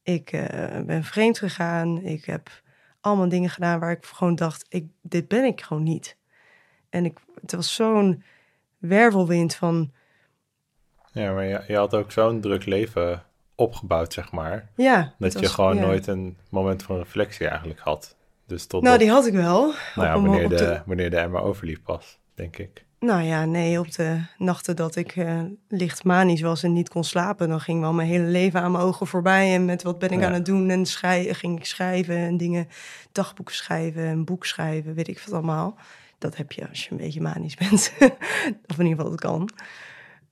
Ik 0.03 0.31
uh, 0.31 0.41
ben 0.85 1.03
vreemd 1.03 1.37
gegaan. 1.37 2.01
Ik 2.01 2.25
heb 2.25 2.61
allemaal 3.01 3.29
dingen 3.29 3.49
gedaan 3.49 3.79
waar 3.79 3.91
ik 3.91 4.05
gewoon 4.05 4.35
dacht, 4.35 4.65
ik, 4.69 4.85
dit 5.01 5.27
ben 5.27 5.45
ik 5.45 5.61
gewoon 5.61 5.83
niet. 5.83 6.17
En 6.89 7.05
ik, 7.05 7.17
het 7.41 7.51
was 7.51 7.75
zo'n 7.75 8.23
wervelwind 8.77 9.55
van... 9.55 9.91
Ja, 11.11 11.33
maar 11.33 11.45
je, 11.45 11.63
je 11.67 11.75
had 11.75 11.93
ook 11.93 12.11
zo'n 12.11 12.41
druk 12.41 12.65
leven 12.65 13.23
opgebouwd, 13.55 14.13
zeg 14.13 14.31
maar. 14.31 14.69
Ja. 14.75 15.13
Dat 15.17 15.39
je 15.39 15.47
gewoon 15.47 15.79
nooit 15.79 16.07
een 16.07 16.37
moment 16.49 16.83
van 16.83 16.97
reflectie 16.97 17.47
eigenlijk 17.47 17.79
had. 17.79 18.15
Dus 18.45 18.65
tot 18.65 18.83
nou, 18.83 18.97
die 18.97 19.09
had 19.09 19.25
ik 19.25 19.33
wel. 19.33 19.73
Nou 19.95 20.07
ja, 20.07 20.21
wanneer, 20.21 20.49
de, 20.49 20.55
de, 20.55 20.81
wanneer 20.85 21.09
de 21.09 21.17
Emma 21.17 21.39
overliep 21.39 21.83
pas, 21.83 22.19
denk 22.33 22.57
ik. 22.57 22.85
Nou 22.99 23.21
ja, 23.21 23.45
nee, 23.45 23.79
op 23.79 23.91
de 23.91 24.21
nachten 24.37 24.75
dat 24.75 24.95
ik 24.95 25.15
uh, 25.15 25.41
licht 25.67 26.03
manisch 26.03 26.41
was 26.41 26.63
en 26.63 26.73
niet 26.73 26.89
kon 26.89 27.03
slapen, 27.03 27.49
dan 27.49 27.59
ging 27.59 27.81
wel 27.81 27.93
mijn 27.93 28.07
hele 28.07 28.25
leven 28.25 28.61
aan 28.61 28.71
mijn 28.71 28.83
ogen 28.83 29.07
voorbij. 29.07 29.53
En 29.53 29.65
met 29.65 29.83
wat 29.83 29.99
ben 29.99 30.09
ik 30.09 30.23
aan 30.23 30.33
het 30.33 30.45
doen? 30.45 30.69
En 30.69 30.85
schrijven, 30.85 31.35
ging 31.35 31.59
ik 31.59 31.65
schrijven 31.65 32.17
en 32.17 32.37
dingen, 32.37 32.67
dagboeken 33.11 33.55
schrijven, 33.55 34.03
een 34.03 34.25
boek 34.25 34.45
schrijven, 34.45 34.93
weet 34.93 35.07
ik 35.07 35.19
wat 35.19 35.33
allemaal. 35.33 35.77
Dat 36.17 36.37
heb 36.37 36.51
je 36.51 36.69
als 36.69 36.83
je 36.83 36.91
een 36.91 36.97
beetje 36.97 37.21
manisch 37.21 37.55
bent. 37.69 37.93
of 38.67 38.79
in 38.79 38.85
ieder 38.85 38.95
geval 38.95 39.09
dat 39.09 39.19
kan. 39.19 39.49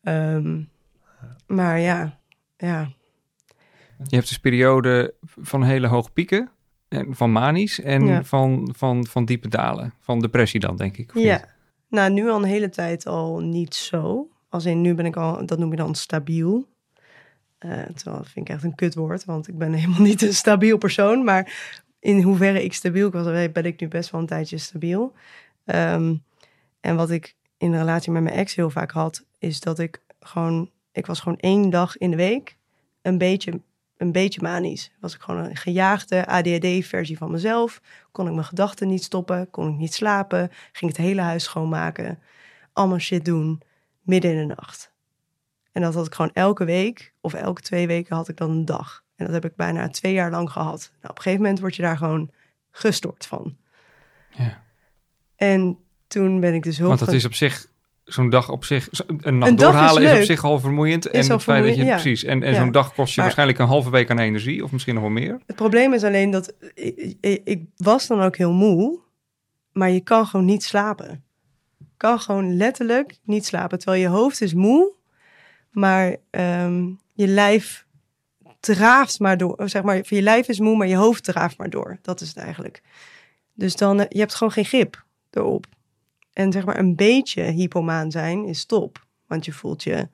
Um, 0.01 0.69
maar 1.47 1.79
ja, 1.79 2.19
ja. 2.57 2.89
Je 4.07 4.15
hebt 4.15 4.27
dus 4.27 4.39
periode 4.39 5.13
van 5.21 5.63
hele 5.63 5.87
hoge 5.87 6.11
pieken, 6.11 6.51
en 6.87 7.15
van 7.15 7.31
manisch 7.31 7.81
en 7.81 8.05
ja. 8.05 8.23
van, 8.23 8.73
van, 8.77 9.05
van 9.05 9.25
diepe 9.25 9.47
dalen. 9.47 9.93
Van 9.99 10.19
depressie 10.19 10.59
dan, 10.59 10.75
denk 10.75 10.97
ik. 10.97 11.11
Ja. 11.13 11.35
Niet? 11.35 11.53
Nou, 11.89 12.11
nu 12.11 12.29
al 12.29 12.37
een 12.37 12.49
hele 12.49 12.69
tijd 12.69 13.05
al 13.05 13.39
niet 13.39 13.75
zo. 13.75 14.29
Als 14.49 14.65
in 14.65 14.81
nu 14.81 14.93
ben 14.93 15.05
ik 15.05 15.15
al, 15.15 15.45
dat 15.45 15.59
noem 15.59 15.71
je 15.71 15.77
dan 15.77 15.95
stabiel. 15.95 16.67
Uh, 17.59 17.71
terwijl 17.71 18.17
dat 18.17 18.29
vind 18.29 18.49
ik 18.49 18.55
echt 18.55 18.63
een 18.63 18.75
kutwoord, 18.75 19.25
want 19.25 19.47
ik 19.47 19.57
ben 19.57 19.73
helemaal 19.79 20.01
niet 20.01 20.21
een 20.21 20.33
stabiel 20.33 20.77
persoon. 20.77 21.23
Maar 21.23 21.73
in 21.99 22.21
hoeverre 22.21 22.63
ik 22.63 22.73
stabiel 22.73 23.11
was, 23.11 23.51
ben 23.51 23.65
ik 23.65 23.79
nu 23.79 23.87
best 23.87 24.11
wel 24.11 24.21
een 24.21 24.27
tijdje 24.27 24.57
stabiel. 24.57 25.13
Um, 25.65 26.23
en 26.79 26.95
wat 26.95 27.09
ik 27.09 27.35
in 27.57 27.71
de 27.71 27.77
relatie 27.77 28.11
met 28.11 28.23
mijn 28.23 28.35
ex 28.35 28.55
heel 28.55 28.69
vaak 28.69 28.91
had, 28.91 29.25
is 29.39 29.59
dat 29.59 29.79
ik 29.79 30.01
gewoon, 30.19 30.71
ik 30.91 31.05
was 31.05 31.19
gewoon 31.19 31.37
één 31.37 31.69
dag 31.69 31.97
in 31.97 32.11
de 32.11 32.17
week 32.17 32.57
een 33.01 33.17
beetje, 33.17 33.61
een 33.97 34.11
beetje 34.11 34.41
manisch. 34.41 34.91
Was 34.99 35.15
ik 35.15 35.21
gewoon 35.21 35.45
een 35.45 35.55
gejaagde 35.55 36.25
ADHD-versie 36.27 37.17
van 37.17 37.31
mezelf. 37.31 37.81
Kon 38.11 38.27
ik 38.27 38.33
mijn 38.33 38.45
gedachten 38.45 38.87
niet 38.87 39.03
stoppen, 39.03 39.49
kon 39.49 39.69
ik 39.69 39.77
niet 39.77 39.93
slapen, 39.93 40.51
ging 40.71 40.91
het 40.91 41.01
hele 41.01 41.21
huis 41.21 41.43
schoonmaken, 41.43 42.19
allemaal 42.73 42.99
shit 42.99 43.25
doen, 43.25 43.61
midden 44.01 44.31
in 44.31 44.47
de 44.47 44.55
nacht. 44.55 44.93
En 45.71 45.81
dat 45.81 45.93
had 45.93 46.05
ik 46.05 46.13
gewoon 46.13 46.33
elke 46.33 46.65
week 46.65 47.13
of 47.21 47.33
elke 47.33 47.61
twee 47.61 47.87
weken 47.87 48.15
had 48.15 48.29
ik 48.29 48.37
dan 48.37 48.49
een 48.49 48.65
dag. 48.65 49.03
En 49.15 49.25
dat 49.25 49.33
heb 49.33 49.45
ik 49.45 49.55
bijna 49.55 49.87
twee 49.87 50.13
jaar 50.13 50.31
lang 50.31 50.51
gehad. 50.51 50.89
Nou, 50.91 51.09
op 51.09 51.15
een 51.15 51.23
gegeven 51.23 51.41
moment 51.41 51.59
word 51.59 51.75
je 51.75 51.81
daar 51.81 51.97
gewoon 51.97 52.31
gestort 52.71 53.25
van. 53.25 53.57
Ja. 54.29 54.63
En 55.35 55.77
toen 56.07 56.39
ben 56.39 56.53
ik 56.53 56.63
dus 56.63 56.77
hulp... 56.77 56.89
Want 56.89 57.05
dat 57.05 57.13
is 57.13 57.25
op 57.25 57.33
zich, 57.33 57.67
zo'n 58.03 58.29
dag 58.29 58.49
op 58.49 58.65
zich, 58.65 58.89
een 59.07 59.37
nacht 59.37 59.51
een 59.51 59.57
doorhalen 59.57 60.03
is, 60.03 60.11
is, 60.11 60.17
op 60.19 60.23
zich 60.25 60.43
al 60.43 60.59
vermoeiend. 60.59 61.11
Is 61.11 61.27
en 61.27 61.33
het 61.33 61.43
feit 61.43 61.65
dat 61.65 61.75
je, 61.75 61.83
ja. 61.83 61.91
precies, 61.91 62.23
en, 62.23 62.43
en 62.43 62.51
Ja. 62.53 62.59
zo'n 62.59 62.71
dag 62.71 62.93
kost 62.93 63.09
je 63.09 63.13
Maar- 63.15 63.23
waarschijnlijk 63.25 63.59
een 63.59 63.67
halve 63.67 63.89
week 63.89 64.09
aan 64.09 64.19
energie, 64.19 64.63
of 64.63 64.71
misschien 64.71 64.93
nog 64.93 65.03
wel 65.03 65.11
meer. 65.11 65.39
Het 65.45 65.55
probleem 65.55 65.93
is 65.93 66.03
alleen 66.03 66.29
dat 66.31 66.53
ik, 66.73 67.17
ik, 67.21 67.41
ik 67.43 67.63
was 67.75 68.07
dan 68.07 68.21
ook 68.21 68.37
heel 68.37 68.53
moe, 68.53 68.99
maar 69.71 69.89
je 69.89 69.99
kan 70.01 70.25
gewoon 70.27 70.45
niet 70.45 70.63
slapen. 70.63 71.23
Je 71.77 71.85
kan 71.97 72.19
gewoon 72.19 72.57
letterlijk 72.57 73.19
niet 73.23 73.45
slapen, 73.45 73.77
terwijl 73.79 74.01
je 74.01 74.07
hoofd 74.07 74.41
is 74.41 74.53
moe, 74.53 74.93
maar 75.71 76.15
ehm, 76.29 76.83
je 77.13 77.27
lijf 77.27 77.85
draaft 78.59 79.19
maar 79.19 79.37
door. 79.37 79.69
Zeg 79.69 79.83
maar, 79.83 80.01
je 80.03 80.21
lijf 80.21 80.47
is 80.47 80.59
moe, 80.59 80.75
maar 80.77 80.87
je 80.87 80.95
hoofd 80.95 81.23
draaft 81.23 81.57
maar 81.57 81.69
door. 81.69 81.97
Dat 82.01 82.21
is 82.21 82.27
het 82.27 82.37
eigenlijk. 82.37 82.81
Dus 83.53 83.75
dan, 83.75 83.99
eh, 83.99 84.05
je 84.09 84.19
hebt 84.19 84.35
gewoon 84.35 84.53
geen 84.53 84.65
grip 84.65 85.03
erop. 85.35 85.65
En 86.33 86.51
zeg 86.51 86.65
maar 86.65 86.79
een 86.79 86.95
beetje 86.95 87.43
hypomaan 87.43 88.11
zijn 88.11 88.45
is 88.45 88.65
top, 88.65 89.05
want 89.27 89.45
je 89.45 89.51
voelt 89.51 89.83
je 89.83 90.07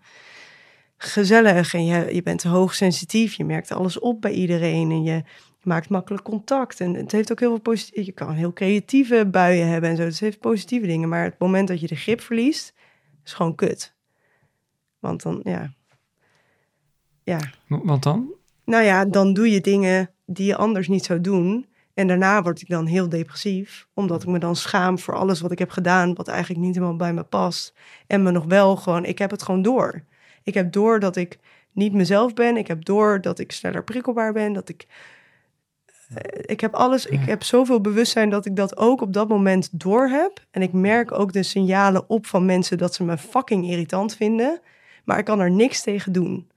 gezellig 0.98 1.74
en 1.74 1.86
je, 1.86 2.16
je 2.16 2.24
bent 2.24 2.44
hoogsensitief. 2.44 3.34
Je 3.34 3.46
merkt 3.46 3.72
alles 3.72 4.00
op 4.00 4.22
bij 4.22 4.32
iedereen 4.32 4.92
en 4.92 5.04
je 5.04 5.24
maakt 5.64 5.90
makkelijk 5.90 6.24
contact. 6.24 6.80
En 6.80 6.94
het 6.94 7.12
heeft 7.12 7.32
ook 7.32 7.40
heel 7.40 7.50
veel 7.50 7.60
positieve... 7.60 8.06
Je 8.06 8.12
kan 8.12 8.34
heel 8.34 8.54
creatieve 8.54 9.26
buien 9.26 9.68
hebben 9.68 9.90
en 9.90 9.96
zo. 9.96 10.04
Dus 10.04 10.14
het 10.14 10.24
heeft 10.24 10.40
positieve 10.40 10.88
dingen. 10.88 11.10
Maar 11.10 11.24
het 11.24 11.40
moment 11.40 11.68
dat 11.68 11.80
je 11.80 11.88
de 11.88 11.96
grip 11.96 12.22
verliest, 12.22 12.74
is 13.24 13.34
gewoon 13.34 13.56
kut. 13.56 13.94
Want 15.00 15.24
dan, 15.24 15.40
ja... 15.44 15.74
Ja, 17.24 17.40
Want 17.68 18.04
dan? 18.04 18.34
nou 18.66 18.84
ja, 18.84 19.06
dan 19.06 19.34
doe 19.34 19.52
je 19.52 19.62
dingen 19.62 20.10
die 20.26 20.46
je 20.46 20.56
anders 20.56 20.88
niet 20.88 21.06
zou 21.06 21.22
doen. 21.22 21.66
En 21.94 22.08
daarna 22.08 22.42
word 22.42 22.62
ik 22.62 22.68
dan 22.70 22.86
heel 22.86 23.10
depressief, 23.10 23.88
omdat 23.94 24.22
ik 24.22 24.28
me 24.30 24.40
dan 24.40 24.56
schaam 24.56 25.00
voor 25.00 25.16
alles 25.16 25.42
wat 25.42 25.52
ik 25.52 25.60
heb 25.60 25.70
gedaan, 25.70 26.14
wat 26.14 26.28
eigenlijk 26.28 26.60
niet 26.62 26.76
helemaal 26.76 26.96
bij 26.96 27.14
me 27.14 27.24
past. 27.24 27.74
En 28.08 28.24
me 28.24 28.32
nog 28.32 28.46
wel 28.46 28.76
gewoon, 28.76 29.06
ik 29.06 29.18
heb 29.18 29.32
het 29.32 29.44
gewoon 29.44 29.62
door. 29.62 30.04
Ik 30.44 30.54
heb 30.54 30.72
door 30.72 31.00
dat 31.00 31.16
ik 31.16 31.40
niet 31.72 31.94
mezelf 31.94 32.34
ben. 32.34 32.58
Ik 32.58 32.68
heb 32.68 32.86
door 32.86 33.22
dat 33.22 33.40
ik 33.40 33.52
sneller 33.52 33.84
prikkelbaar 33.84 34.34
ben. 34.34 34.54
Dat 34.54 34.70
ik. 34.70 34.88
eh, 36.16 36.42
Ik 36.46 36.60
heb 36.62 36.74
alles, 36.74 37.06
ik 37.06 37.20
heb 37.26 37.44
zoveel 37.44 37.82
bewustzijn 37.82 38.30
dat 38.30 38.46
ik 38.46 38.56
dat 38.56 38.78
ook 38.78 39.02
op 39.02 39.14
dat 39.14 39.28
moment 39.28 39.70
door 39.80 40.08
heb. 40.08 40.46
En 40.52 40.62
ik 40.62 40.74
merk 40.74 41.12
ook 41.12 41.34
de 41.34 41.44
signalen 41.44 42.10
op 42.10 42.26
van 42.26 42.46
mensen 42.46 42.78
dat 42.78 42.94
ze 42.96 43.04
me 43.04 43.18
fucking 43.18 43.70
irritant 43.70 44.16
vinden. 44.16 44.60
Maar 45.06 45.18
ik 45.20 45.26
kan 45.26 45.40
er 45.40 45.52
niks 45.52 45.82
tegen 45.82 46.12
doen. 46.12 46.51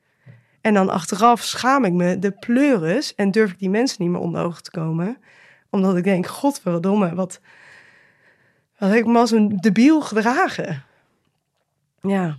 En 0.64 0.75
dan 0.75 0.88
achteraf 0.90 1.42
schaam 1.42 1.85
ik 1.85 1.92
me 1.92 2.18
de 2.18 2.30
pleuris 2.30 3.14
en 3.14 3.30
durf 3.30 3.50
ik 3.50 3.59
die 3.59 3.71
mensen 3.71 4.02
niet 4.02 4.11
meer 4.11 4.21
onder 4.21 4.44
ogen 4.44 4.62
te 4.62 4.71
komen. 4.71 5.16
Omdat 5.71 5.97
ik 5.97 6.04
denk, 6.04 6.26
godverdomme, 6.26 7.14
wat, 7.14 7.40
wat 8.78 8.88
heb 8.88 8.99
ik 8.99 9.06
me 9.06 9.18
als 9.18 9.30
een 9.30 9.56
debiel 9.56 10.00
gedragen. 10.00 10.85
Ja. 12.00 12.38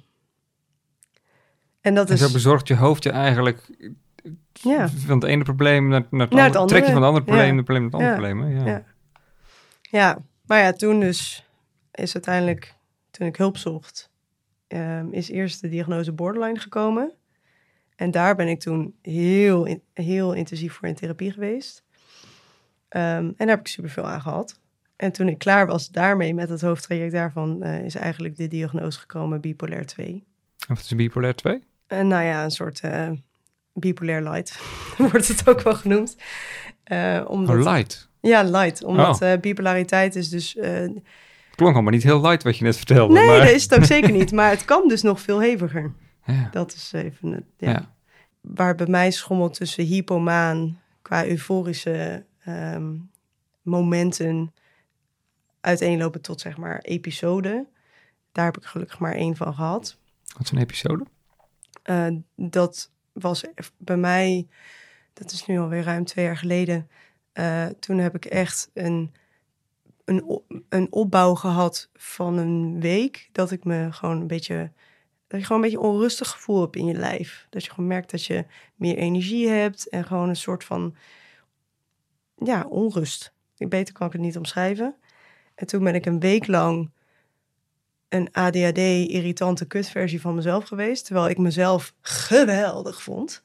En 1.82 1.96
dat 1.96 2.10
En 2.10 2.18
zo 2.18 2.26
is, 2.26 2.32
bezorgt 2.32 2.68
je 2.68 2.76
hoofd 2.76 3.04
je 3.04 3.10
eigenlijk 3.10 3.78
ja, 4.54 4.90
van 4.90 5.20
het 5.20 5.30
ene 5.30 5.44
probleem 5.44 5.88
naar, 5.88 6.06
naar 6.10 6.22
het, 6.22 6.36
Naar 6.36 6.46
het 6.46 6.56
andere. 6.56 6.80
Trek 6.80 6.86
je 6.86 6.94
van 6.94 7.02
het 7.02 7.12
andere, 7.12 7.26
probleem 7.26 7.48
ja. 7.48 7.54
naar 7.54 7.64
het 7.64 7.66
probleem 7.66 7.90
naar 7.90 8.02
het 8.02 8.10
andere 8.10 8.34
Ja. 8.34 8.44
probleem. 8.46 8.68
Ja. 8.68 8.84
ja. 9.82 10.18
Maar 10.46 10.60
ja, 10.60 10.72
toen 10.74 11.00
dus 11.00 11.46
is 11.92 12.14
uiteindelijk, 12.14 12.76
toen 13.12 13.28
ik 13.28 13.36
hulp 13.36 13.58
zocht, 13.58 14.10
ehm, 14.68 15.08
is 15.12 15.30
eerst 15.30 15.62
de 15.62 15.70
diagnose 15.70 16.12
borderline 16.12 16.60
gekomen. 16.60 17.14
En 17.96 18.12
daar 18.12 18.36
ben 18.36 18.48
ik 18.48 18.60
toen 18.60 18.96
heel, 19.02 19.66
in- 19.66 19.82
heel 19.94 20.34
intensief 20.34 20.74
voor 20.74 20.88
in 20.88 20.96
therapie 20.96 21.32
geweest. 21.32 21.84
Ehm, 22.90 23.04
en 23.26 23.34
daar 23.38 23.48
heb 23.48 23.60
ik 23.60 23.68
superveel 23.68 24.04
aan 24.06 24.22
gehad. 24.22 24.60
En 24.96 25.12
toen 25.12 25.28
ik 25.28 25.38
klaar 25.38 25.68
was 25.68 25.90
daarmee 25.90 26.34
met 26.34 26.50
het 26.50 26.62
hoofdtraject 26.62 27.12
daarvan, 27.12 27.64
eh, 27.64 27.86
is 27.86 27.96
eigenlijk 27.96 28.36
de 28.38 28.48
diagnose 28.48 29.00
gekomen 29.00 29.42
bipolair 29.42 29.86
2. 29.86 30.24
Of 30.70 30.78
het 30.78 30.86
is 30.86 30.96
bipolair 30.96 31.36
2? 31.36 31.62
En 31.88 32.08
nou 32.08 32.24
ja, 32.24 32.44
een 32.44 32.52
soort 32.52 32.80
eh 32.80 33.10
bipolair 33.74 34.22
light 34.22 34.60
wordt 35.12 35.28
het 35.28 35.50
ook 35.50 35.62
wel 35.62 35.76
genoemd. 35.76 36.16
Eh, 36.84 37.22
omdat, 37.28 37.56
Oh, 37.58 37.64
light. 37.74 38.10
Ja, 38.22 38.44
light. 38.44 38.84
Omdat 38.84 39.22
Oh. 39.22 39.32
eh, 39.32 39.40
bipolariteit 39.40 40.16
is 40.16 40.30
dus... 40.30 40.56
eh, 40.56 40.90
Klonk 41.56 41.74
allemaal 41.74 41.92
niet 41.94 42.04
heel 42.04 42.22
light 42.22 42.44
wat 42.44 42.58
je 42.58 42.64
net 42.64 42.78
vertelde. 42.78 43.14
nee, 43.14 43.26
maar... 43.28 43.40
dat 43.40 43.50
is 43.50 43.64
het 43.64 43.76
ook 43.76 43.84
zeker 43.86 44.12
niet. 44.20 44.32
Maar 44.32 44.50
het 44.50 44.66
kan 44.66 44.88
dus 44.88 45.02
nog 45.02 45.22
veel 45.22 45.42
heviger. 45.42 45.94
Ja. 46.26 46.50
Dat 46.52 46.74
is 46.74 46.92
even... 46.94 47.32
het- 47.32 47.44
Ja. 47.58 47.70
Ja. 47.72 47.94
Waar 48.42 48.76
bij 48.76 48.88
mij 48.88 49.12
schommelt 49.12 49.54
tussen 49.54 49.84
hypomaan 49.86 50.80
qua 51.02 51.26
euforische 51.26 52.26
ehm, 52.44 52.94
momenten 53.62 54.54
uiteenlopen 55.62 56.22
tot 56.22 56.42
zeg 56.42 56.58
maar 56.58 56.80
episoden. 56.80 57.68
Daar 58.32 58.46
heb 58.46 58.58
ik 58.58 58.64
gelukkig 58.64 59.00
maar 59.00 59.14
één 59.14 59.36
van 59.36 59.54
gehad. 59.54 59.98
Wat 60.34 60.44
is 60.44 60.52
een 60.52 60.58
episode? 60.58 61.06
Eh, 61.84 62.08
dat 62.36 62.92
was 63.14 63.44
bij 63.78 63.98
mij, 63.98 64.48
dat 65.14 65.32
is 65.32 65.46
nu 65.46 65.60
alweer 65.60 65.84
ruim 65.84 66.06
twee 66.06 66.26
jaar 66.26 66.38
geleden. 66.38 66.90
eh, 67.32 67.66
toen 67.66 67.98
heb 67.98 68.16
ik 68.16 68.26
echt 68.26 68.70
een, 68.74 69.14
een, 70.06 70.42
een 70.70 70.88
opbouw 70.92 71.36
gehad 71.36 71.90
van 71.94 72.38
een 72.38 72.80
week. 72.82 73.30
Dat 73.32 73.52
ik 73.52 73.64
me 73.64 73.92
gewoon 73.92 74.22
een 74.22 74.28
beetje 74.28 74.72
dat 75.36 75.48
je 75.48 75.54
gewoon 75.54 75.64
een 75.64 75.70
beetje 75.70 75.88
onrustig 75.88 76.30
gevoel 76.30 76.62
hebt 76.62 76.76
in 76.76 76.86
je 76.86 76.94
lijf. 76.94 77.48
Dat 77.50 77.64
je 77.64 77.70
gewoon 77.70 77.88
merkt 77.88 78.12
dat 78.12 78.26
je 78.26 78.46
meer 78.76 78.98
energie 78.98 79.48
hebt 79.50 79.90
en 79.90 80.06
gewoon 80.06 80.30
een 80.30 80.36
soort 80.36 80.64
van, 80.64 80.96
ja, 82.36 82.66
onrust. 82.70 83.34
Beter 83.58 83.94
kan 83.94 84.08
ik 84.08 84.14
het 84.14 84.22
niet 84.22 84.38
omschrijven. 84.38 84.96
En 85.56 85.68
toen 85.68 85.84
ben 85.84 85.96
ik 85.96 86.06
een 86.06 86.20
week 86.20 86.48
lang 86.48 86.92
een 88.10 88.30
ADHD-irritante 88.32 89.66
kutversie 89.68 90.22
van 90.22 90.36
mezelf 90.36 90.66
geweest. 90.66 91.06
Terwijl 91.06 91.30
ik 91.30 91.38
mezelf 91.38 91.94
geweldig 92.02 93.02
vond. 93.04 93.44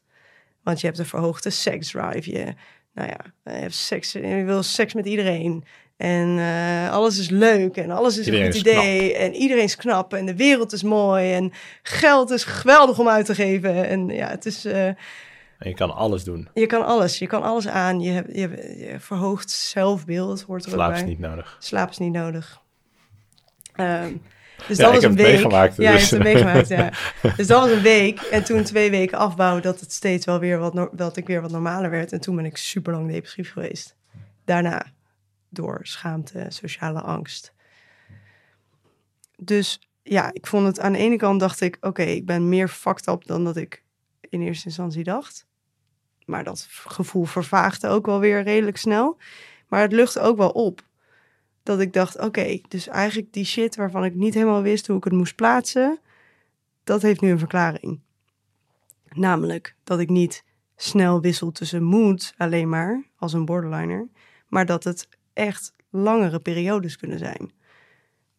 Want 0.63 0.81
je 0.81 0.87
hebt 0.87 0.99
een 0.99 1.07
verhoogde 1.07 1.51
seksdrive. 1.51 2.31
Je, 2.31 2.55
nou 2.93 3.09
ja, 3.09 3.19
je, 3.45 3.51
hebt 3.51 3.75
seks, 3.75 4.13
je 4.13 4.45
wil 4.45 4.63
seks 4.63 4.95
met 4.95 5.07
iedereen. 5.07 5.65
En 6.01 6.29
uh, 6.39 6.93
alles 6.93 7.19
is 7.19 7.29
leuk 7.31 7.77
en 7.77 7.91
alles 7.91 8.19
is 8.19 8.25
Iedereen 8.25 8.47
een 8.47 8.53
goed 8.53 8.61
idee. 8.61 9.15
En 9.17 9.35
iedereen 9.35 9.63
is 9.63 9.77
knap 9.77 10.15
en 10.15 10.27
de 10.27 10.37
wereld 10.37 10.73
is 10.73 10.83
mooi. 10.83 11.33
En 11.33 11.53
geld 11.83 12.31
is 12.31 12.45
geweldig 12.45 12.99
om 12.99 13.09
uit 13.09 13.27
te 13.27 13.35
geven. 13.35 13.89
En 13.89 14.09
ja, 14.09 14.29
het 14.29 14.47
is... 14.47 14.67
Uh, 14.67 14.87
En 14.87 14.97
je 15.59 15.75
kan 15.75 15.95
alles 15.95 16.25
doen. 16.25 16.49
je 16.55 16.67
kan 16.67 16.87
alles. 16.87 17.19
Je 17.19 17.27
kan 17.27 17.43
alles 17.43 17.69
aan. 17.69 18.01
Je 18.01 18.11
hebt 18.11 18.29
je, 18.37 18.41
je 18.79 18.95
verhoogt 18.99 19.51
zelfbeeld. 19.51 20.43
Hoort 20.43 20.65
er 20.65 20.69
ook 20.71 20.75
Slaap 20.77 20.95
is 20.95 21.03
niet 21.05 21.19
nodig. 21.19 21.57
Slaap 21.59 21.91
is 21.91 21.99
niet 21.99 22.13
nodig. 22.13 22.61
Ehm, 23.75 24.13
dus 24.69 24.77
Ja, 24.77 24.85
dat 24.85 24.95
was 24.95 25.03
een 25.05 25.17
week. 25.17 25.27
meegemaakt, 25.27 25.77
Ja, 25.77 25.91
je 25.91 25.99
dus- 25.99 26.11
hebt 26.11 26.25
het 26.25 26.33
meegemaakt, 26.33 26.69
ja. 26.69 26.91
Dus 27.37 27.47
dat 27.47 27.61
was 27.61 27.71
een 27.71 27.83
week. 27.83 28.21
En 28.21 28.45
toen 28.45 28.63
twee 28.63 28.91
weken 28.91 29.19
afbouwen 29.19 29.63
dat 29.63 29.81
het 29.81 29.93
steeds 29.93 30.27
wel 30.27 30.39
weer 30.39 30.59
wat, 30.59 30.75
no- 30.75 30.91
dat 30.93 31.17
ik 31.17 31.27
weer 31.27 31.41
wat 31.41 31.51
normaler 31.51 31.91
werd. 31.91 32.13
En 32.13 32.21
toen 32.21 32.37
ben 32.37 32.45
ik 32.45 32.57
super 32.57 32.93
lang 32.93 33.11
depressief 33.11 33.53
geweest. 33.53 33.97
Daarna 34.45 34.87
door 35.51 35.81
schaamte, 35.83 36.47
sociale 36.49 37.01
angst. 37.01 37.53
Dus 39.37 39.81
ja, 40.03 40.33
ik 40.33 40.47
vond 40.47 40.67
het 40.67 40.81
aan 40.81 40.93
de 40.93 40.99
ene 40.99 41.17
kant 41.17 41.41
dacht 41.41 41.61
ik, 41.61 41.77
oké, 41.81 42.03
ik 42.03 42.27
ben 42.27 42.49
meer 42.49 42.69
fucked 42.69 43.07
up 43.07 43.27
dan 43.27 43.45
dat 43.45 43.57
ik 43.57 43.83
in 44.21 44.43
eerste 44.43 44.67
instantie 44.67 45.05
dacht. 45.05 45.47
Maar 46.25 46.45
dat 46.45 46.67
gevoel 46.71 47.25
vervaagde 47.25 47.89
ook 47.89 48.07
wel 48.07 48.21
weer 48.21 48.43
redelijk 48.43 48.77
snel. 48.77 49.19
Maar 49.69 49.81
het 49.81 49.93
luchtte 49.93 50.21
ook 50.21 50.37
wel 50.37 50.51
op. 50.51 50.89
Dat 51.63 51.81
ik 51.81 51.93
dacht, 51.93 52.19
oké, 52.19 52.61
dus 52.69 52.89
eigenlijk 52.89 53.33
die 53.33 53.45
shit 53.45 53.77
waarvan 53.77 54.05
ik 54.05 54.15
niet 54.15 54.35
helemaal 54.35 54.63
wist 54.63 54.87
hoe 54.87 54.97
ik 54.97 55.05
het 55.05 55.13
moest 55.13 55.35
plaatsen, 55.35 55.99
dat 56.85 57.03
heeft 57.03 57.21
nu 57.21 57.31
een 57.31 57.39
verklaring. 57.39 58.01
Namelijk 59.09 59.77
dat 59.85 59.99
ik 59.99 60.09
niet 60.09 60.45
snel 60.77 61.21
wissel 61.21 61.53
tussen 61.53 61.83
mood 61.83 62.35
alleen 62.37 62.69
maar 62.69 63.05
als 63.17 63.33
een 63.33 63.45
borderliner, 63.45 64.09
maar 64.49 64.67
dat 64.67 64.85
het 64.85 65.09
echt 65.33 65.73
langere 65.91 66.39
periodes 66.41 66.97
kunnen 66.97 67.19
zijn. 67.19 67.53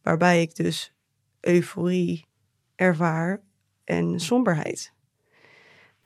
Waarbij 0.01 0.41
ik 0.41 0.55
dus 0.55 0.93
euforie 1.39 2.25
ervaar 2.75 3.41
en 3.83 4.19
somberheid. 4.19 4.93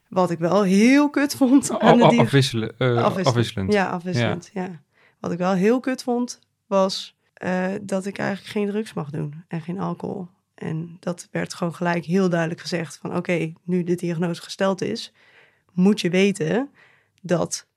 Wat 0.09 0.31
ik 0.31 0.39
wel 0.39 0.63
heel 0.63 1.09
kut 1.09 1.35
vond 1.35 1.71
aan 1.71 2.01
Af- 2.01 2.09
de 2.09 2.15
diag- 2.15 2.25
afwisselen, 2.25 2.69
eh, 2.77 2.87
Afwisselend. 2.87 3.27
afwisselend. 3.27 3.73
Ja, 3.73 3.89
afwisselend. 3.89 4.49
Ja. 4.53 4.81
Wat 5.19 5.31
ik 5.31 5.37
wel 5.37 5.53
heel 5.53 5.79
kut 5.79 6.03
vond, 6.03 6.39
was 6.67 7.17
eh, 7.33 7.73
dat 7.81 8.05
ik 8.05 8.17
eigenlijk 8.17 8.49
geen 8.51 8.67
drugs 8.67 8.93
mag 8.93 9.09
doen 9.09 9.43
en 9.47 9.61
geen 9.61 9.79
alcohol. 9.79 10.27
En 10.55 10.97
dat 10.99 11.27
werd 11.31 11.53
gewoon 11.53 11.75
gelijk 11.75 12.05
heel 12.05 12.29
duidelijk 12.29 12.61
gezegd 12.61 12.97
van 12.97 13.15
oké, 13.15 13.53
nu 13.63 13.83
de 13.83 13.95
diagnose 13.95 14.41
gesteld 14.41 14.81
is, 14.81 15.13
moet 15.73 16.01
je 16.01 16.09
weten 16.09 16.69
dat 17.21 17.67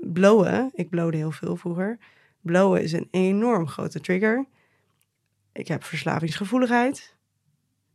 blowen, 0.00 0.70
ik 0.74 0.90
blowde 0.90 1.16
heel 1.16 1.30
veel 1.30 1.56
vroeger, 1.56 1.98
blowen 2.40 2.82
is 2.82 2.92
een 2.92 3.08
enorm 3.10 3.68
grote 3.68 4.00
trigger. 4.00 4.46
Ik 5.52 5.68
heb 5.68 5.84
verslavingsgevoeligheid, 5.84 7.16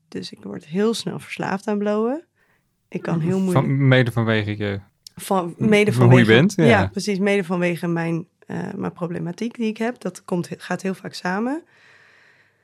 dus 0.08 0.32
ik 0.32 0.44
word 0.44 0.66
heel 0.66 0.94
snel 0.94 1.20
verslaafd 1.20 1.68
aan 1.68 1.78
blowen. 1.78 2.28
Ik 2.90 3.02
kan 3.02 3.20
heel 3.20 3.40
moeilijk... 3.40 3.66
Van, 3.66 3.88
mede 3.88 4.12
vanwege 4.12 4.58
je... 4.58 4.80
Van, 5.16 5.56
mede 5.58 5.94
Van 5.94 6.02
hoe 6.02 6.10
vanwege, 6.10 6.32
je 6.32 6.38
bent, 6.38 6.56
ja. 6.56 6.88
precies. 6.88 7.20
Mede 7.20 7.44
vanwege 7.44 7.88
mijn, 7.88 8.28
eh, 8.46 8.74
mijn 8.74 8.92
problematiek 8.92 9.56
die 9.56 9.68
ik 9.68 9.78
heb. 9.78 10.00
Dat 10.00 10.24
komt, 10.26 10.50
gaat 10.58 10.82
heel 10.82 10.94
vaak 10.94 11.14
samen. 11.14 11.64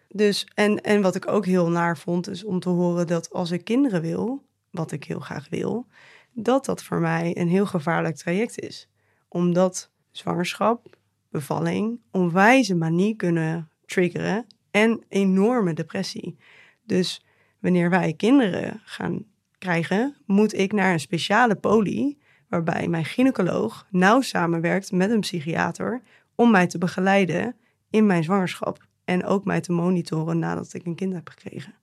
Dus, 0.09 0.47
en, 0.53 0.81
en 0.81 1.01
wat 1.01 1.15
ik 1.15 1.27
ook 1.27 1.45
heel 1.45 1.69
naar 1.69 1.97
vond, 1.97 2.29
is 2.29 2.43
om 2.43 2.59
te 2.59 2.69
horen 2.69 3.07
dat 3.07 3.33
als 3.33 3.51
ik 3.51 3.63
kinderen 3.63 4.01
wil, 4.01 4.43
wat 4.71 4.91
ik 4.91 5.03
heel 5.03 5.19
graag 5.19 5.49
wil, 5.49 5.87
dat 6.31 6.65
dat 6.65 6.83
voor 6.83 6.99
mij 6.99 7.37
een 7.37 7.47
heel 7.47 7.65
gevaarlijk 7.65 8.15
traject 8.15 8.59
is. 8.59 8.89
Omdat 9.35 9.91
zwangerschap, 10.11 10.97
bevalling, 11.29 11.99
onwijze 12.11 12.75
manie 12.75 13.15
kunnen 13.15 13.69
triggeren 13.85 14.45
en 14.71 15.03
enorme 15.09 15.73
depressie. 15.73 16.37
Dus 16.83 17.25
wanneer 17.59 17.89
wij 17.89 18.13
kinderen 18.13 18.81
gaan 18.83 19.25
krijgen, 19.57 20.15
moet 20.25 20.53
ik 20.53 20.73
naar 20.73 20.93
een 20.93 20.99
speciale 20.99 21.55
poli, 21.55 22.17
waarbij 22.49 22.87
mijn 22.87 23.05
gynaecoloog 23.05 23.87
nauw 23.89 24.21
samenwerkt 24.21 24.91
met 24.91 25.11
een 25.11 25.19
psychiater 25.19 26.01
om 26.35 26.51
mij 26.51 26.67
te 26.67 26.77
begeleiden 26.77 27.55
in 27.89 28.05
mijn 28.05 28.23
zwangerschap 28.23 28.85
en 29.05 29.25
ook 29.25 29.45
mij 29.45 29.61
te 29.61 29.71
monitoren 29.71 30.39
nadat 30.39 30.73
ik 30.73 30.85
een 30.85 30.95
kind 30.95 31.13
heb 31.13 31.29
gekregen. 31.29 31.73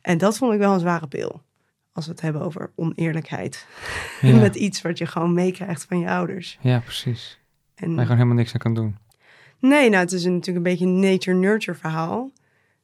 En 0.00 0.18
dat 0.18 0.36
vond 0.36 0.52
ik 0.52 0.58
wel 0.58 0.72
een 0.72 0.80
zware 0.80 1.06
pil. 1.06 1.42
Als 1.94 2.04
we 2.06 2.10
het 2.10 2.20
hebben 2.20 2.42
over 2.42 2.70
oneerlijkheid. 2.76 3.66
Ja, 4.20 4.36
Met 4.40 4.54
iets 4.54 4.82
wat 4.82 4.98
je 4.98 5.06
gewoon 5.06 5.34
meekrijgt 5.34 5.84
van 5.84 5.98
je 5.98 6.08
ouders. 6.08 6.58
ja 6.60 6.78
precies. 6.80 7.38
En, 7.74 7.86
Waar 7.88 7.94
je 7.96 8.00
gewoon 8.02 8.16
helemaal 8.16 8.36
niks 8.36 8.52
aan 8.52 8.58
kan 8.60 8.74
doen. 8.74 8.96
Nee, 9.58 9.88
nou, 9.90 10.02
het 10.02 10.12
is 10.12 10.24
een- 10.24 10.32
natuurlijk 10.34 10.66
een 10.66 10.72
beetje 10.72 10.86
een 10.86 11.00
nature-nurture 11.00 11.78
verhaal. 11.78 12.30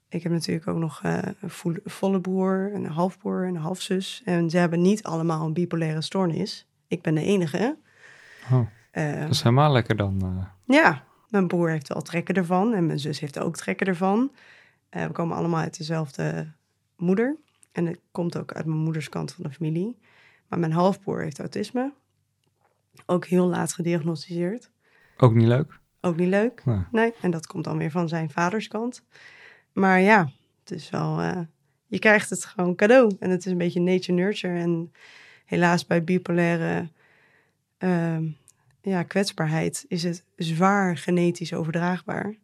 Ik 0.08 0.22
heb 0.22 0.32
natuurlijk 0.32 0.66
ook 0.68 0.76
nog 0.78 1.00
eh, 1.02 1.18
een 1.40 1.80
volle 1.84 2.20
broer, 2.20 2.70
een 2.74 2.86
halfbroer 2.86 3.42
en 3.46 3.54
een 3.54 3.60
halfzus. 3.60 4.22
En 4.24 4.50
ze 4.50 4.58
hebben 4.58 4.80
niet 4.82 5.02
allemaal 5.02 5.46
een 5.46 5.52
bipolaire 5.52 6.00
stoornis. 6.02 6.66
Ik 6.88 7.02
ben 7.02 7.14
de 7.14 7.22
enige. 7.24 7.76
Oh, 8.52 8.66
Eh, 8.90 9.20
dat 9.20 9.30
is 9.30 9.42
helemaal 9.42 9.72
lekker 9.72 9.96
dan. 9.96 10.20
eh. 10.22 10.46
ja, 10.76 11.04
mijn 11.28 11.46
broer 11.46 11.70
heeft 11.70 11.88
wel 11.88 12.02
trekken 12.02 12.34
ervan 12.34 12.74
en 12.74 12.86
mijn 12.86 12.98
zus 12.98 13.20
heeft 13.20 13.38
ook 13.38 13.56
trekken 13.56 13.86
ervan. 13.86 14.32
We 14.90 15.08
komen 15.12 15.36
allemaal 15.36 15.60
uit 15.60 15.78
dezelfde 15.78 16.52
moeder. 16.96 17.36
En 17.72 17.86
het 17.86 17.98
komt 18.10 18.36
ook 18.36 18.52
uit 18.52 18.66
mijn 18.66 18.78
moeders 18.78 19.08
kant 19.08 19.32
van 19.32 19.44
de 19.44 19.50
familie. 19.50 19.98
Maar 20.48 20.58
mijn 20.58 20.72
halfbroer 20.72 21.22
heeft 21.22 21.38
autisme. 21.38 21.92
Ook 23.06 23.26
heel 23.26 23.46
laat 23.46 23.72
gediagnosticeerd. 23.72 24.70
Ook 25.16 25.34
niet 25.34 25.46
leuk. 25.46 25.78
Ook 26.00 26.16
niet 26.16 26.28
leuk. 26.28 26.62
Nee, 26.90 27.12
en 27.20 27.30
dat 27.30 27.46
komt 27.46 27.64
dan 27.64 27.78
weer 27.78 27.90
van 27.90 28.08
zijn 28.08 28.30
vaders 28.30 28.68
kant. 28.68 29.02
Maar 29.72 30.00
ja, 30.00 30.30
het 30.60 30.70
is 30.70 30.90
wel... 30.90 31.20
eh, 31.20 31.40
je 31.86 31.98
krijgt 31.98 32.30
het 32.30 32.44
gewoon 32.44 32.74
cadeau. 32.74 33.16
En 33.18 33.30
het 33.30 33.46
is 33.46 33.52
een 33.52 33.58
beetje 33.58 33.80
nature-nurture. 33.80 34.58
En 34.58 34.92
helaas 35.44 35.86
bij 35.86 36.04
bipolaire 36.04 36.88
ehm, 37.78 38.26
ja, 38.82 39.02
kwetsbaarheid 39.02 39.84
is 39.88 40.02
het 40.02 40.24
zwaar 40.36 40.96
genetisch 40.96 41.52
overdraagbaar. 41.52 42.34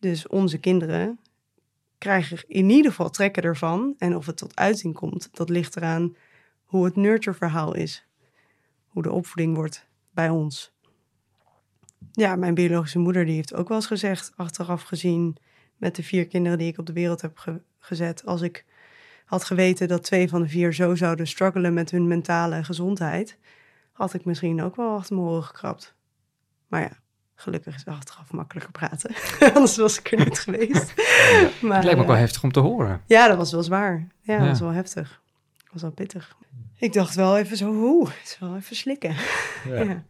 Dus 0.00 0.26
onze 0.28 0.58
kinderen 0.58 1.18
krijgen 2.00 2.44
in 2.46 2.70
ieder 2.70 2.90
geval 2.90 3.10
trekken 3.10 3.42
ervan. 3.42 3.94
En 3.98 4.16
of 4.16 4.26
het 4.26 4.36
tot 4.36 4.56
uiting 4.56 4.94
komt, 4.94 5.28
dat 5.32 5.48
ligt 5.48 5.76
eraan 5.76 6.16
hoe 6.64 6.84
het 6.84 6.96
nurture-verhaal 6.96 7.74
is. 7.74 8.06
Hoe 8.86 9.02
de 9.02 9.12
opvoeding 9.12 9.54
wordt 9.54 9.86
bij 10.10 10.28
ons. 10.28 10.72
Ja, 12.12 12.36
mijn 12.36 12.54
biologische 12.54 12.98
moeder 12.98 13.24
die 13.24 13.34
heeft 13.34 13.54
ook 13.54 13.68
wel 13.68 13.76
eens 13.76 13.86
gezegd, 13.86 14.32
achteraf 14.36 14.82
gezien, 14.82 15.36
met 15.76 15.96
de 15.96 16.02
vier 16.02 16.26
kinderen 16.26 16.58
die 16.58 16.68
ik 16.68 16.78
op 16.78 16.86
de 16.86 16.92
wereld 16.92 17.20
heb 17.20 17.38
ge- 17.38 17.62
gezet, 17.78 18.26
als 18.26 18.40
ik 18.40 18.64
had 19.24 19.44
geweten 19.44 19.88
dat 19.88 20.02
twee 20.02 20.28
van 20.28 20.42
de 20.42 20.48
vier 20.48 20.72
zo 20.74 20.94
zouden 20.94 21.26
struggelen 21.26 21.74
met 21.74 21.90
hun 21.90 22.06
mentale 22.06 22.64
gezondheid, 22.64 23.38
had 23.92 24.14
ik 24.14 24.24
misschien 24.24 24.62
ook 24.62 24.76
wel 24.76 24.94
achter 24.94 25.16
mijn 25.16 25.28
oren 25.28 25.44
gekrapt. 25.44 25.94
Maar 26.68 26.80
ja, 26.80 26.98
gelukkig 27.40 27.74
is 27.74 27.84
achteraf 27.86 28.32
makkelijker 28.32 28.72
praten. 28.72 29.14
Anders 29.54 29.76
was 29.76 29.98
ik 29.98 30.12
er 30.12 30.24
niet 30.24 30.38
geweest. 30.48 30.94
Maar, 31.62 31.74
het 31.76 31.84
lijkt 31.84 31.94
me 31.94 32.00
ook 32.00 32.06
wel 32.06 32.14
eh, 32.14 32.20
heftig 32.20 32.42
om 32.42 32.52
te 32.52 32.60
horen. 32.60 33.02
ja, 33.06 33.28
dat 33.28 33.36
was 33.36 33.52
wel 33.52 33.62
zwaar. 33.62 34.06
Ja, 34.20 34.34
dat 34.36 34.42
Ja. 34.44 34.48
was 34.50 34.60
wel 34.60 34.70
heftig. 34.72 35.20
Dat 35.58 35.72
was 35.72 35.82
wel 35.82 35.90
pittig. 35.90 36.36
Ik 36.76 36.92
dacht 36.92 37.14
wel 37.14 37.38
even 37.38 37.56
zo, 37.56 37.70
oeh, 37.70 38.08
het 38.10 38.28
is 38.28 38.38
wel 38.38 38.56
even 38.56 38.76
slikken. 38.76 39.14
Ja, 39.68 39.74
Ja. 39.82 40.02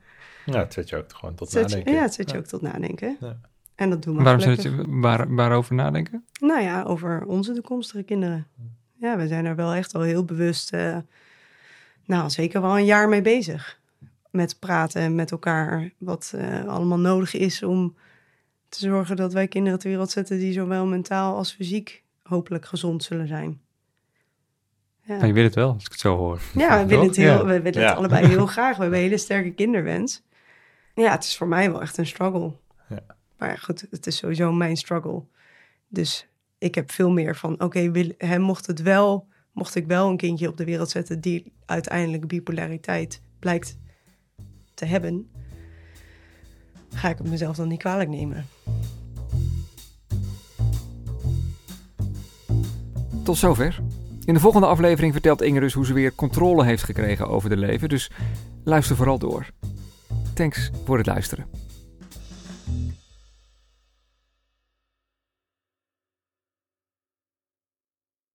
ja. 0.45 0.59
het 0.59 0.73
zet 0.73 0.89
je 0.89 0.97
ook 0.97 1.13
gewoon 1.13 1.35
tot 1.35 1.51
Zet 1.51 1.63
je- 1.63 1.69
nadenken. 1.69 1.95
ja, 1.95 2.03
het 2.03 2.15
zet 2.15 2.31
je 2.31 2.37
ook 2.39 2.45
tot 2.45 2.63
nadenken. 2.63 3.17
Ja. 3.21 3.37
En 3.75 3.91
dat 3.91 4.03
doen 4.03 4.17
we 4.17 4.23
Waarom 4.23 4.41
zit 4.43 4.61
gelukkig. 4.61 4.87
je, 4.87 5.01
waar, 5.01 5.35
waarover 5.35 5.75
nadenken? 5.75 6.25
Nou 6.41 6.61
ja, 6.63 6.83
over 6.83 7.25
onze 7.27 7.53
toekomstige 7.55 8.03
kinderen. 8.03 8.47
Ja, 8.97 9.17
we 9.17 9.27
zijn 9.29 9.45
er 9.45 9.57
wel 9.57 9.73
echt 9.73 9.95
al 9.95 10.01
heel 10.03 10.25
bewust, 10.25 10.73
eh, 10.73 10.97
nou 12.05 12.31
zeker 12.31 12.61
wel 12.61 12.79
een 12.79 12.85
jaar 12.85 13.09
mee 13.09 13.23
bezig. 13.23 13.80
Met 14.31 14.59
praten 14.59 15.15
met 15.15 15.31
elkaar, 15.31 15.91
wat 15.99 16.33
eh, 16.37 16.65
allemaal 16.67 16.99
nodig 16.99 17.35
is 17.35 17.63
om 17.63 17.97
te 18.69 18.79
zorgen 18.79 19.17
dat 19.17 19.33
wij 19.33 19.49
kinderen 19.49 19.79
ter 19.79 19.89
wereld 19.89 20.11
zetten 20.11 20.39
die 20.39 20.53
zowel 20.53 20.87
mentaal 20.87 21.37
als 21.37 21.53
fysiek 21.53 22.03
hopelijk 22.23 22.67
gezond 22.67 23.03
zullen 23.03 23.29
zijn. 23.29 23.61
Ja. 25.05 25.15
Nou, 25.15 25.27
je 25.27 25.33
weet 25.33 25.45
het 25.45 25.55
wel, 25.55 25.73
als 25.73 25.85
ik 25.85 25.91
het 25.91 26.01
zo 26.01 26.17
hoor. 26.17 26.41
Ja, 26.55 26.79
we 26.83 26.87
willen 26.87 27.07
het, 27.07 27.17
heel, 27.17 27.27
Ja. 27.33 27.45
we 27.45 27.61
willen 27.61 27.81
Ja. 27.81 27.89
het 27.89 27.97
allebei 27.97 28.27
heel 28.27 28.47
graag. 28.57 28.77
We 28.77 28.83
hebben 28.83 28.99
een 28.99 29.05
hele 29.05 29.19
sterke 29.19 29.51
kinderwens. 29.53 30.23
Ja, 30.95 31.11
het 31.11 31.25
is 31.25 31.37
voor 31.37 31.49
mij 31.49 31.71
wel 31.71 31.81
echt 31.81 31.97
een 31.99 32.07
struggle. 32.07 32.53
Ja. 32.89 33.03
Maar 33.39 33.59
goed, 33.59 33.87
het 33.91 34.07
is 34.07 34.17
sowieso 34.17 34.53
mijn 34.53 34.77
struggle. 34.77 35.23
Dus 35.89 36.29
ik 36.59 36.75
heb 36.75 36.91
veel 36.93 37.11
meer 37.11 37.37
van, 37.37 37.61
oké, 37.61 37.91
okay, 38.19 38.39
mocht 38.39 38.67
het 38.67 38.83
wel, 38.83 39.27
mocht 39.53 39.75
ik 39.75 39.87
wel 39.87 40.09
een 40.09 40.17
kindje 40.17 40.49
op 40.49 40.57
de 40.57 40.65
wereld 40.65 40.91
zetten 40.91 41.21
die 41.21 41.53
uiteindelijk 41.67 42.27
bipolariteit 42.27 43.23
blijkt 43.39 43.79
te 44.81 44.87
hebben, 44.87 45.31
ga 46.95 47.09
ik 47.09 47.19
het 47.19 47.31
mezelf 47.31 47.57
dan 47.57 47.69
niet 47.69 47.79
kwalijk 47.79 48.09
nemen. 48.09 48.47
Tot 53.23 53.37
zover. 53.37 53.81
In 54.25 54.35
de 54.35 54.41
volgende 54.41 54.67
aflevering 54.67 55.13
vertelt 55.13 55.43
Inge 55.43 55.61
dus 55.61 55.73
hoe 55.73 55.87
ze 55.87 55.93
weer 55.93 56.15
controle 56.15 56.65
heeft 56.65 56.83
gekregen 56.83 57.29
over 57.29 57.49
de 57.49 57.57
leven, 57.57 57.89
dus 57.89 58.11
luister 58.65 58.97
vooral 58.97 59.19
door. 59.19 59.51
Thanks 60.35 60.71
voor 60.85 60.97
het 60.97 61.07
luisteren. 61.07 61.70